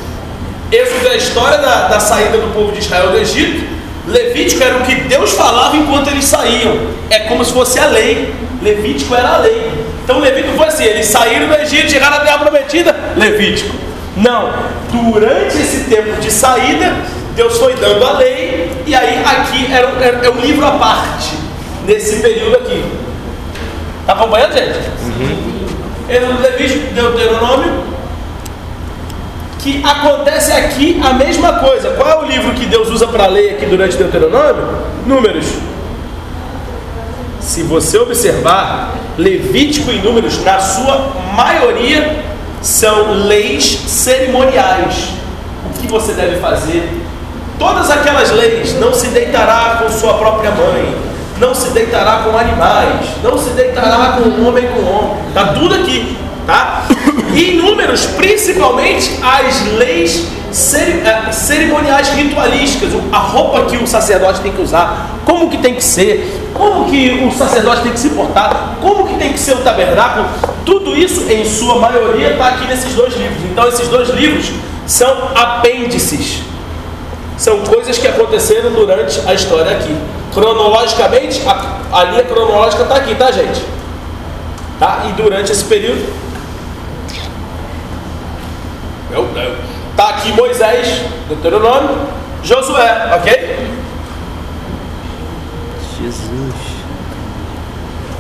É 0.72 1.10
a 1.10 1.16
história 1.16 1.58
da, 1.60 1.88
da 1.88 2.00
saída 2.00 2.38
do 2.38 2.54
povo 2.54 2.72
de 2.72 2.80
Israel 2.80 3.12
do 3.12 3.18
Egito. 3.18 3.66
Levítico 4.08 4.64
era 4.64 4.78
o 4.78 4.82
que 4.82 4.96
Deus 4.96 5.32
falava 5.34 5.76
enquanto 5.76 6.10
eles 6.10 6.26
saíam. 6.26 6.78
É 7.10 7.20
como 7.22 7.44
se 7.44 7.54
fosse 7.54 7.80
a 7.80 7.88
lei. 7.88 8.34
Levítico 8.62 9.16
era 9.16 9.36
a 9.36 9.38
lei. 9.38 9.72
Então 10.04 10.20
Levítico 10.20 10.56
foi 10.56 10.68
assim, 10.68 10.84
eles 10.86 11.06
saíram 11.08 11.48
do 11.48 11.54
Egito, 11.56 11.90
chegaram 11.90 12.18
na 12.20 12.24
terra 12.26 12.38
prometida, 12.40 12.96
Levítico. 13.16 13.76
Não, 14.16 14.52
durante 14.92 15.58
esse 15.58 15.84
tempo 15.90 16.20
de 16.20 16.32
saída, 16.32 16.96
Deus 17.36 17.58
foi 17.58 17.76
dando 17.76 18.04
a 18.06 18.14
lei, 18.14 18.72
e 18.86 18.96
aí 18.96 19.22
aqui 19.24 19.72
era, 19.72 19.88
era- 20.02 20.26
é 20.26 20.30
um 20.30 20.40
livro 20.40 20.66
à 20.66 20.72
parte, 20.72 21.34
nesse 21.86 22.22
período 22.22 22.56
aqui. 22.56 22.84
Tá 24.06 24.14
acompanhando, 24.14 24.54
gente? 24.54 24.80
Êxodo, 24.80 25.67
Levítico, 26.08 26.94
Deuteronômio, 26.94 27.84
que 29.60 29.84
acontece 29.84 30.52
aqui 30.52 31.02
a 31.04 31.14
mesma 31.14 31.54
coisa. 31.60 31.92
Qual 31.92 32.10
é 32.10 32.18
o 32.20 32.26
livro 32.26 32.54
que 32.54 32.66
Deus 32.66 32.90
usa 32.90 33.08
para 33.08 33.28
ler 33.28 33.56
aqui 33.56 33.66
durante 33.66 33.98
Deuteronômio? 33.98 34.66
Números. 35.06 35.46
Se 37.42 37.64
você 37.64 37.98
observar, 37.98 38.94
Levítico 39.18 39.92
e 39.92 40.00
Números, 40.00 40.44
na 40.44 40.60
sua 40.60 41.12
maioria, 41.36 42.24
são 42.62 43.14
leis 43.14 43.66
cerimoniais. 43.88 45.10
O 45.66 45.80
que 45.80 45.88
você 45.88 46.14
deve 46.14 46.38
fazer? 46.38 46.90
Todas 47.60 47.90
aquelas 47.90 48.32
leis, 48.32 48.80
não 48.80 48.94
se 48.94 49.08
deitará 49.08 49.80
com 49.82 49.90
sua 49.90 50.14
própria 50.16 50.52
mãe, 50.52 50.96
não 51.40 51.54
se 51.54 51.70
deitará 51.70 52.24
com 52.24 52.38
animais, 52.38 53.08
não 53.24 53.38
se 53.38 53.52
deitará 53.52 54.18
com 54.18 54.48
homem 54.48 54.68
com 54.68 54.84
homem. 54.84 55.18
Tá 55.34 55.54
tudo 55.54 55.76
aqui, 55.76 56.18
tá? 56.46 56.86
E 57.34 57.54
números, 57.54 58.06
principalmente 58.06 59.20
as 59.22 59.62
leis 59.74 60.28
eh, 60.50 61.32
cerimoniais 61.32 62.10
ritualísticas, 62.10 62.90
a 63.12 63.18
roupa 63.18 63.66
que 63.66 63.78
o 63.78 63.86
sacerdote 63.86 64.40
tem 64.42 64.52
que 64.52 64.62
usar, 64.62 65.20
como 65.26 65.50
que 65.50 65.58
tem 65.58 65.76
que 65.76 65.84
ser, 65.84 66.50
como 66.54 66.86
que 66.86 67.24
o 67.26 67.32
sacerdote 67.32 67.82
tem 67.84 67.92
que 67.92 68.00
se 68.00 68.10
portar, 68.10 68.78
como 68.82 69.08
que 69.08 69.16
tem 69.16 69.34
que 69.34 69.40
ser 69.40 69.54
o 69.54 69.58
tabernáculo, 69.58 70.26
tudo 70.66 70.96
isso 70.96 71.30
em 71.32 71.46
sua 71.46 71.80
maioria 71.80 72.32
está 72.32 72.48
aqui 72.48 72.66
nesses 72.66 72.94
dois 72.96 73.16
livros. 73.16 73.44
Então 73.52 73.68
esses 73.68 73.88
dois 73.88 74.10
livros 74.10 74.52
são 74.88 75.30
apêndices 75.36 76.42
são 77.38 77.60
coisas 77.62 77.98
que 77.98 78.08
aconteceram 78.08 78.72
durante 78.72 79.22
a 79.28 79.34
história 79.34 79.72
aqui. 79.72 79.96
Cronologicamente, 80.34 81.42
a, 81.48 81.78
a 81.92 82.04
linha 82.06 82.24
cronológica 82.24 82.84
está 82.84 82.96
aqui, 82.96 83.16
tá, 83.16 83.32
gente? 83.32 83.64
Tá? 84.80 85.06
E 85.08 85.14
durante 85.14 85.52
esse 85.52 85.64
período. 85.66 86.12
Meu 89.12 89.26
Deus. 89.26 89.58
Tá 89.96 90.10
aqui 90.10 90.32
Moisés, 90.34 91.02
Deuteronômio, 91.28 91.98
Josué, 92.44 93.12
ok? 93.16 93.68
Jesus. 96.00 96.54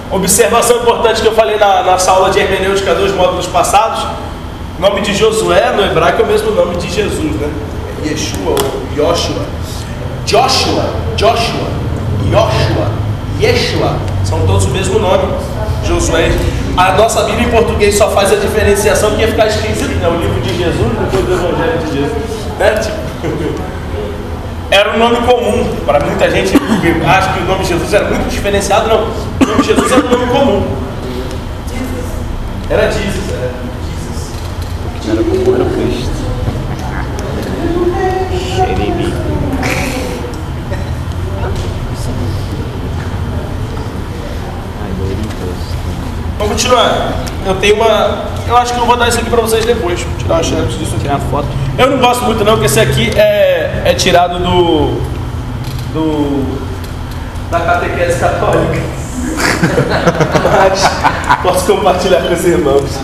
Observação 0.09 0.77
importante 0.77 1.21
que 1.21 1.27
eu 1.27 1.35
falei 1.35 1.57
na, 1.57 1.83
nossa 1.83 2.11
aula 2.11 2.29
de 2.29 2.39
hermenêutica 2.39 2.95
dos 2.95 3.11
módulos 3.11 3.45
passados: 3.47 4.07
o 4.77 4.81
nome 4.81 5.01
de 5.01 5.13
Josué 5.13 5.71
no 5.75 5.83
hebraico 5.83 6.21
é 6.21 6.25
o 6.25 6.27
mesmo 6.27 6.51
nome 6.51 6.77
de 6.77 6.89
Jesus, 6.89 7.33
né? 7.33 7.76
Yeshua 8.05 8.51
ou 8.51 8.95
Joshua. 8.95 9.45
Joshua, 10.25 10.85
Joshua, 11.15 11.67
Joshua, 12.29 12.91
Yeshua, 13.41 13.97
são 14.25 14.45
todos 14.45 14.65
o 14.65 14.69
mesmo 14.69 14.99
nome. 14.99 15.23
Josué. 15.85 16.29
A 16.75 16.91
nossa 16.93 17.23
Bíblia 17.23 17.47
em 17.47 17.51
português 17.51 17.95
só 17.95 18.09
faz 18.09 18.31
a 18.33 18.35
diferenciação 18.35 19.11
que 19.15 19.21
ia 19.21 19.27
ficar 19.27 19.47
esquisito, 19.47 19.95
né? 20.01 20.07
O 20.07 20.19
livro 20.19 20.41
de 20.41 20.57
Jesus 20.57 20.91
depois 20.99 21.25
do 21.25 21.33
Evangelho 21.33 21.77
de 21.79 21.93
Jesus. 21.93 22.11
Né? 22.59 22.73
Tipo, 22.73 22.97
era 24.69 24.93
um 24.93 24.99
nome 24.99 25.15
comum 25.25 25.65
para 25.85 25.99
muita 26.01 26.29
gente 26.29 26.51
que 26.51 27.05
acha 27.05 27.33
que 27.33 27.39
o 27.39 27.45
nome 27.45 27.63
Jesus 27.63 27.93
era 27.93 28.09
muito 28.09 28.29
diferenciado. 28.29 28.89
Não, 28.89 29.05
o 29.05 29.45
nome 29.49 29.63
Jesus 29.63 29.91
era 29.91 30.05
um 30.05 30.09
nome 30.09 30.27
comum. 30.27 30.67
Era 32.69 32.91
Jesus, 32.91 33.31
era 33.31 33.49
Jesus. 33.87 34.31
Era 35.09 35.23
como 35.23 35.55
era 35.55 35.63
o 35.63 35.69
Cristo. 35.69 36.17
Xeremi. 38.55 39.13
Ai, 44.83 44.91
Doritos. 44.99 45.61
Vamos 46.37 46.46
continuar. 46.57 47.13
Eu 47.45 47.55
tenho 47.55 47.75
uma. 47.75 48.25
Eu 48.47 48.57
acho 48.57 48.73
que 48.73 48.79
eu 48.79 48.85
vou 48.85 48.97
dar 48.97 49.07
isso 49.07 49.19
aqui 49.19 49.29
para 49.29 49.41
vocês 49.41 49.63
depois. 49.63 50.01
Vou 50.01 50.17
tirar 50.17 50.37
a 50.37 50.43
xerox 50.43 50.73
disso 50.73 50.95
aqui. 50.95 51.03
Tirar 51.03 51.19
foto. 51.19 51.47
Eu 51.77 51.91
não 51.91 51.99
gosto 51.99 52.23
muito 52.23 52.43
não, 52.43 52.53
porque 52.53 52.65
esse 52.65 52.79
aqui 52.79 53.11
é, 53.15 53.83
é 53.85 53.93
tirado 53.93 54.39
do. 54.39 54.99
do. 55.93 56.57
da 57.51 57.59
catequese 57.59 58.19
católica. 58.19 58.81
Mas 60.51 60.81
posso 61.43 61.75
compartilhar 61.75 62.23
com 62.23 62.33
os 62.33 62.43
irmãos. 62.43 62.99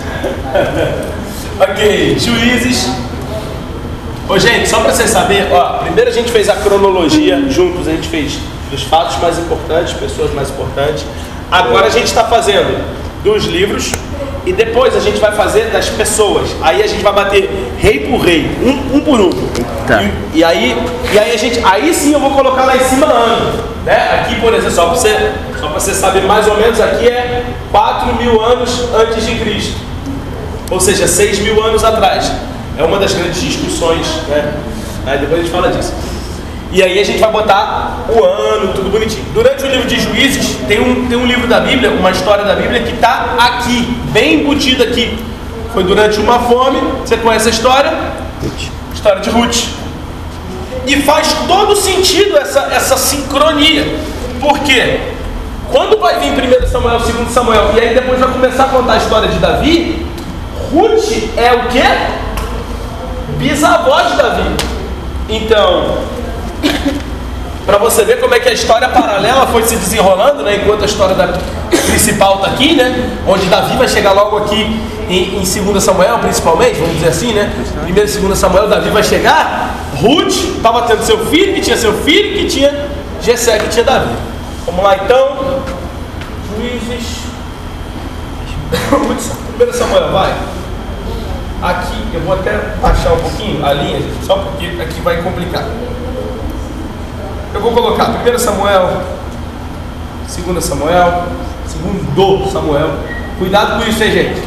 ok, 1.60 2.18
juízes. 2.18 2.90
Ô 4.28 4.40
gente, 4.40 4.68
só 4.68 4.80
para 4.80 4.94
vocês 4.94 5.10
saberem, 5.10 5.52
ó, 5.52 5.80
primeiro 5.80 6.10
a 6.10 6.14
gente 6.14 6.32
fez 6.32 6.48
a 6.48 6.56
cronologia 6.56 7.44
juntos, 7.50 7.88
a 7.88 7.92
gente 7.92 8.08
fez 8.08 8.40
dos 8.72 8.82
fatos 8.84 9.18
mais 9.18 9.38
importantes, 9.38 9.94
pessoas 9.94 10.34
mais 10.34 10.50
importantes. 10.50 11.06
Agora 11.52 11.88
a 11.88 11.90
gente 11.90 12.06
está 12.06 12.24
fazendo 12.24 13.04
dos 13.24 13.46
livros 13.46 13.92
e 14.46 14.52
depois 14.52 14.96
a 14.96 15.00
gente 15.00 15.20
vai 15.20 15.32
fazer 15.32 15.72
das 15.72 15.90
pessoas. 15.90 16.50
Aí 16.62 16.84
a 16.84 16.88
gente 16.88 17.02
vai 17.02 17.14
bater 17.14 17.50
rei 17.78 18.00
por 18.02 18.20
rei, 18.20 18.50
um, 18.62 18.98
um 18.98 19.02
por 19.02 19.20
um. 19.20 19.30
Tá. 19.88 20.04
E, 20.04 20.40
e 20.40 20.44
aí, 20.44 20.78
e 21.12 21.20
aí 21.20 21.34
a 21.34 21.38
gente, 21.38 21.60
aí 21.64 21.94
sim 21.94 22.14
eu 22.14 22.20
vou 22.20 22.32
colocar 22.32 22.66
lá 22.66 22.76
em 22.76 22.84
cima 22.84 23.06
ano, 23.06 23.64
né? 23.86 24.22
Aqui, 24.22 24.40
por 24.42 24.54
exemplo, 24.54 24.72
só 24.72 24.86
para 24.88 24.96
você, 24.96 25.32
só 25.60 25.68
para 25.68 25.80
você 25.80 25.94
saber 25.94 26.24
mais 26.24 26.48
ou 26.48 26.58
menos, 26.58 26.80
aqui 26.80 27.08
é 27.08 27.46
4 27.72 28.16
mil 28.16 28.42
anos 28.42 28.90
antes 28.94 29.26
de 29.26 29.36
Cristo, 29.36 29.78
ou 30.70 30.80
seja, 30.80 31.08
6 31.08 31.40
mil 31.40 31.64
anos 31.64 31.84
atrás. 31.84 32.32
É 32.78 32.84
uma 32.84 32.98
das 32.98 33.14
grandes 33.14 33.40
discussões, 33.40 34.08
né? 34.28 34.54
Aí 35.06 35.20
depois 35.20 35.40
a 35.40 35.44
gente 35.44 35.52
fala 35.52 35.70
disso. 35.70 35.94
E 36.74 36.82
aí 36.82 37.00
a 37.00 37.06
gente 37.06 37.20
vai 37.20 37.32
botar 37.32 38.00
o 38.10 38.24
ano, 38.24 38.74
tudo 38.74 38.90
bonitinho. 38.90 39.24
Durante 39.32 39.64
o 39.64 39.68
livro 39.68 39.88
de 39.88 40.00
Juízes, 40.00 40.58
tem 40.68 40.82
um, 40.82 41.08
tem 41.08 41.16
um 41.16 41.26
livro 41.28 41.48
da 41.48 41.60
Bíblia, 41.60 41.92
uma 41.92 42.10
história 42.10 42.44
da 42.44 42.56
Bíblia 42.56 42.82
que 42.82 42.96
está 42.96 43.36
aqui, 43.38 43.96
bem 44.12 44.42
embutida 44.42 44.84
aqui. 44.84 45.24
Foi 45.72 45.84
durante 45.84 46.20
uma 46.20 46.40
fome, 46.40 46.80
você 47.06 47.16
conhece 47.18 47.48
a 47.48 47.52
história? 47.52 47.94
História 48.92 49.22
de 49.22 49.30
Ruth. 49.30 49.66
E 50.88 51.00
faz 51.04 51.32
todo 51.48 51.76
sentido 51.76 52.38
essa, 52.38 52.62
essa 52.72 52.98
sincronia. 52.98 53.86
Por 54.42 54.58
quê? 54.62 55.00
Quando 55.72 56.00
vai 56.00 56.20
vir 56.20 56.32
1 56.32 56.68
Samuel, 56.70 56.98
2 56.98 57.30
Samuel, 57.30 57.70
e 57.76 57.80
aí 57.82 57.94
depois 57.94 58.20
vai 58.20 58.32
começar 58.32 58.64
a 58.64 58.70
contar 58.70 58.94
a 58.94 58.98
história 58.98 59.30
de 59.30 59.38
Davi, 59.38 60.08
Ruth 60.72 61.38
é 61.38 61.54
o 61.54 61.68
quê? 61.68 61.84
Bisavó 63.38 64.02
de 64.02 64.18
Davi. 64.18 64.56
Então, 65.30 65.98
para 67.66 67.78
você 67.78 68.04
ver 68.04 68.20
como 68.20 68.34
é 68.34 68.40
que 68.40 68.50
a 68.50 68.54
história 68.54 68.90
paralela 68.90 69.48
foi 69.48 69.64
se 69.64 69.76
desenrolando, 69.76 70.44
né? 70.44 70.58
Enquanto 70.58 70.84
a 70.84 70.86
história 70.86 71.16
da 71.16 71.28
principal 71.88 72.36
está 72.36 72.48
aqui, 72.48 72.76
né? 72.76 73.10
Onde 73.28 73.46
Davi 73.46 73.78
vai 73.78 73.88
chegar 73.88 74.12
logo 74.12 74.38
aqui 74.38 74.80
em, 75.10 75.42
em 75.42 75.64
2 75.64 75.84
Samuel, 75.84 76.20
principalmente, 76.20 76.80
vamos 76.80 76.96
dizer 76.96 77.10
assim, 77.10 77.34
né? 77.34 77.52
Primeiro 77.84 78.10
e 78.10 78.18
2 78.18 78.38
Samuel, 78.38 78.68
Davi 78.68 78.90
vai 78.90 79.04
chegar. 79.04 79.76
Ruth 79.96 80.56
estava 80.58 80.82
tendo 80.84 81.04
seu 81.04 81.26
filho, 81.28 81.54
que 81.54 81.62
tinha 81.62 81.78
seu 81.78 81.94
filho, 81.94 82.38
que 82.38 82.48
tinha 82.48 82.88
Jessé, 83.22 83.58
que 83.60 83.70
tinha 83.70 83.86
Davi. 83.86 84.14
Vamos 84.66 84.84
lá 84.84 84.98
então. 84.98 85.62
Juízes. 86.58 87.24
1 89.60 89.74
Samuel, 89.74 90.12
vai. 90.12 90.34
Aqui, 91.62 92.04
eu 92.14 92.20
vou 92.22 92.34
até 92.34 92.58
baixar 92.82 93.14
um 93.14 93.20
pouquinho 93.20 93.66
a 93.66 93.72
linha, 93.72 94.02
só 94.26 94.36
porque 94.36 94.82
aqui 94.82 95.00
vai 95.02 95.22
complicar. 95.22 95.64
Eu 97.54 97.62
vou 97.62 97.72
colocar 97.72 98.10
1 98.10 98.40
Samuel, 98.40 99.02
2 100.46 100.64
Samuel, 100.64 101.24
2 102.16 102.52
Samuel. 102.52 102.90
Cuidado 103.38 103.80
com 103.80 103.90
isso, 103.90 104.04
hein, 104.04 104.12
gente? 104.12 104.42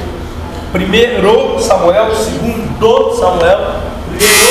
Primeiro 0.72 1.60
Samuel, 1.60 2.14
segundo 2.14 3.14
Samuel, 3.14 3.58
primeiro 4.10 4.46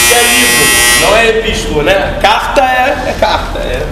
porque 0.00 0.14
é 0.14 0.22
livro, 0.22 1.00
não 1.00 1.16
é 1.16 1.28
epístola, 1.28 1.82
né? 1.82 2.18
Carta 2.20 2.60
é, 2.60 3.10
é 3.10 3.16
carta. 3.18 3.58
É. 3.58 3.86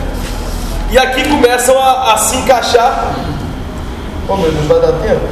E 0.90 0.98
aqui 0.98 1.28
começam 1.28 1.78
a, 1.78 2.14
a 2.14 2.18
se 2.18 2.36
encaixar. 2.36 3.14
Oh 4.28 4.36
meu 4.36 4.50
Deus, 4.50 4.66
vai 4.66 4.80
dar 4.80 4.92
tempo? 4.92 5.26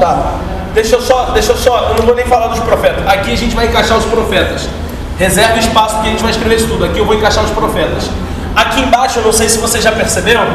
Tá. 0.00 0.34
Deixa 0.74 0.96
eu 0.96 1.00
só, 1.00 1.30
deixa 1.30 1.52
eu 1.52 1.56
só, 1.56 1.90
eu 1.90 1.94
não 1.96 2.04
vou 2.04 2.14
nem 2.14 2.26
falar 2.26 2.48
dos 2.48 2.60
profetas. 2.60 3.06
Aqui 3.06 3.32
a 3.32 3.36
gente 3.36 3.54
vai 3.54 3.66
encaixar 3.66 3.96
os 3.96 4.04
profetas. 4.04 4.68
Reserva 5.18 5.58
espaço 5.58 5.94
porque 5.96 6.08
a 6.08 6.10
gente 6.12 6.22
vai 6.22 6.30
escrever 6.30 6.56
isso 6.56 6.68
tudo. 6.68 6.84
Aqui 6.84 6.98
eu 6.98 7.04
vou 7.04 7.14
encaixar 7.14 7.44
os 7.44 7.50
profetas. 7.50 8.08
Aqui 8.54 8.80
embaixo, 8.80 9.18
eu 9.18 9.24
não 9.24 9.32
sei 9.32 9.48
se 9.48 9.58
vocês 9.58 9.82
já 9.82 9.92
perceberam, 9.92 10.46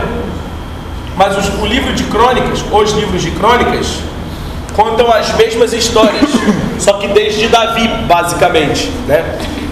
mas 1.18 1.38
os- 1.38 1.62
o 1.62 1.66
livro 1.66 1.94
de 1.94 2.04
crônicas, 2.06 2.64
os 2.72 2.92
livros 2.94 3.22
de 3.22 3.32
crônicas, 3.32 3.98
contam 4.74 5.12
as 5.12 5.34
mesmas 5.36 5.72
histórias, 5.74 6.30
só 6.80 6.94
que 6.94 7.08
desde 7.10 7.48
Davi, 7.48 7.88
basicamente. 8.08 8.90
Né? 9.08 9.24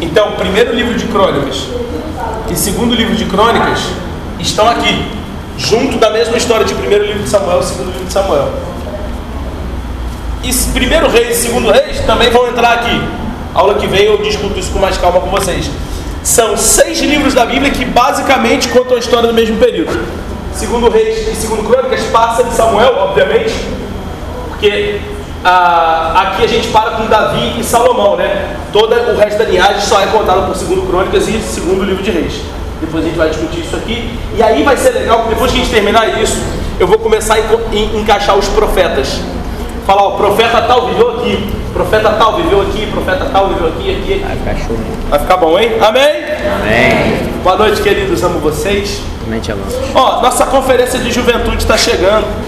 Então, 0.01 0.33
primeiro 0.33 0.73
livro 0.75 0.93
de 0.93 1.05
crônicas 1.05 1.63
e 2.49 2.55
segundo 2.55 2.93
livro 2.93 3.15
de 3.15 3.25
crônicas 3.25 3.79
estão 4.39 4.69
aqui, 4.69 5.05
junto 5.57 5.97
da 5.97 6.09
mesma 6.09 6.37
história 6.37 6.65
de 6.65 6.73
primeiro 6.75 7.05
livro 7.05 7.23
de 7.23 7.29
Samuel 7.29 7.59
e 7.61 7.63
segundo 7.63 7.91
livro 7.91 8.05
de 8.05 8.13
Samuel. 8.13 8.49
E 10.43 10.53
primeiro 10.73 11.09
reis 11.09 11.37
e 11.37 11.41
segundo 11.41 11.71
reis 11.71 11.99
também 12.01 12.29
vão 12.29 12.47
entrar 12.47 12.73
aqui. 12.73 13.01
Aula 13.53 13.75
que 13.75 13.87
vem 13.87 14.05
eu 14.05 14.17
discuto 14.17 14.57
isso 14.57 14.71
com 14.71 14.79
mais 14.79 14.97
calma 14.97 15.19
com 15.19 15.29
vocês. 15.29 15.69
São 16.23 16.55
seis 16.55 16.99
livros 16.99 17.33
da 17.33 17.45
Bíblia 17.45 17.71
que 17.71 17.83
basicamente 17.83 18.69
contam 18.69 18.95
a 18.95 18.99
história 18.99 19.27
do 19.27 19.33
mesmo 19.33 19.57
período. 19.57 19.99
Segundo 20.53 20.89
Reis 20.89 21.27
e 21.27 21.35
segundo 21.35 21.67
Crônicas 21.67 22.03
passa 22.11 22.43
de 22.43 22.53
Samuel, 22.53 22.95
obviamente, 22.97 23.53
porque 24.49 24.99
ah, 25.43 26.13
aqui 26.21 26.43
a 26.43 26.47
gente 26.47 26.67
para 26.67 26.91
com 26.91 27.07
Davi 27.07 27.59
e 27.59 27.63
Salomão, 27.63 28.15
né? 28.15 28.55
Todo 28.71 28.93
o 28.93 29.17
resto 29.17 29.39
da 29.39 29.45
linhagem 29.45 29.81
só 29.81 29.99
é 30.01 30.07
contado 30.07 30.45
por 30.45 30.55
segundo 30.55 30.87
Crônicas 30.87 31.27
e 31.27 31.39
segundo 31.41 31.83
livro 31.83 32.03
de 32.03 32.11
Reis. 32.11 32.41
Depois 32.79 33.03
a 33.03 33.07
gente 33.07 33.17
vai 33.17 33.29
discutir 33.29 33.61
isso 33.61 33.75
aqui. 33.75 34.17
E 34.35 34.43
aí 34.43 34.63
vai 34.63 34.77
ser 34.77 34.91
legal, 34.91 35.25
depois 35.27 35.51
que 35.51 35.57
a 35.57 35.61
gente 35.61 35.73
terminar 35.73 36.21
isso, 36.21 36.37
eu 36.79 36.87
vou 36.87 36.99
começar 36.99 37.35
a 37.35 37.39
encaixar 37.75 38.37
os 38.37 38.47
profetas. 38.49 39.19
Falar, 39.85 40.03
ó, 40.03 40.11
profeta 40.11 40.61
tal 40.61 40.87
viveu 40.87 41.17
aqui, 41.17 41.49
profeta 41.73 42.11
tal 42.11 42.35
viveu 42.37 42.61
aqui, 42.61 42.87
profeta 42.87 43.25
tal 43.31 43.49
viveu 43.49 43.67
aqui, 43.67 43.91
aqui, 43.91 44.13
aqui. 44.13 44.23
Vai 44.23 44.35
ficar 44.37 44.67
show. 44.67 44.77
Vai 45.09 45.19
ficar 45.19 45.37
bom, 45.37 45.59
hein? 45.59 45.71
Amém? 45.81 46.23
Amém. 46.61 47.31
Boa 47.43 47.57
noite, 47.57 47.81
queridos. 47.81 48.23
Amo 48.23 48.39
vocês. 48.39 49.01
Também 49.23 49.39
te 49.39 49.51
amamos. 49.51 49.73
Ó, 49.95 50.21
nossa 50.21 50.45
conferência 50.45 50.99
de 50.99 51.11
juventude 51.11 51.57
está 51.57 51.77
chegando. 51.77 52.25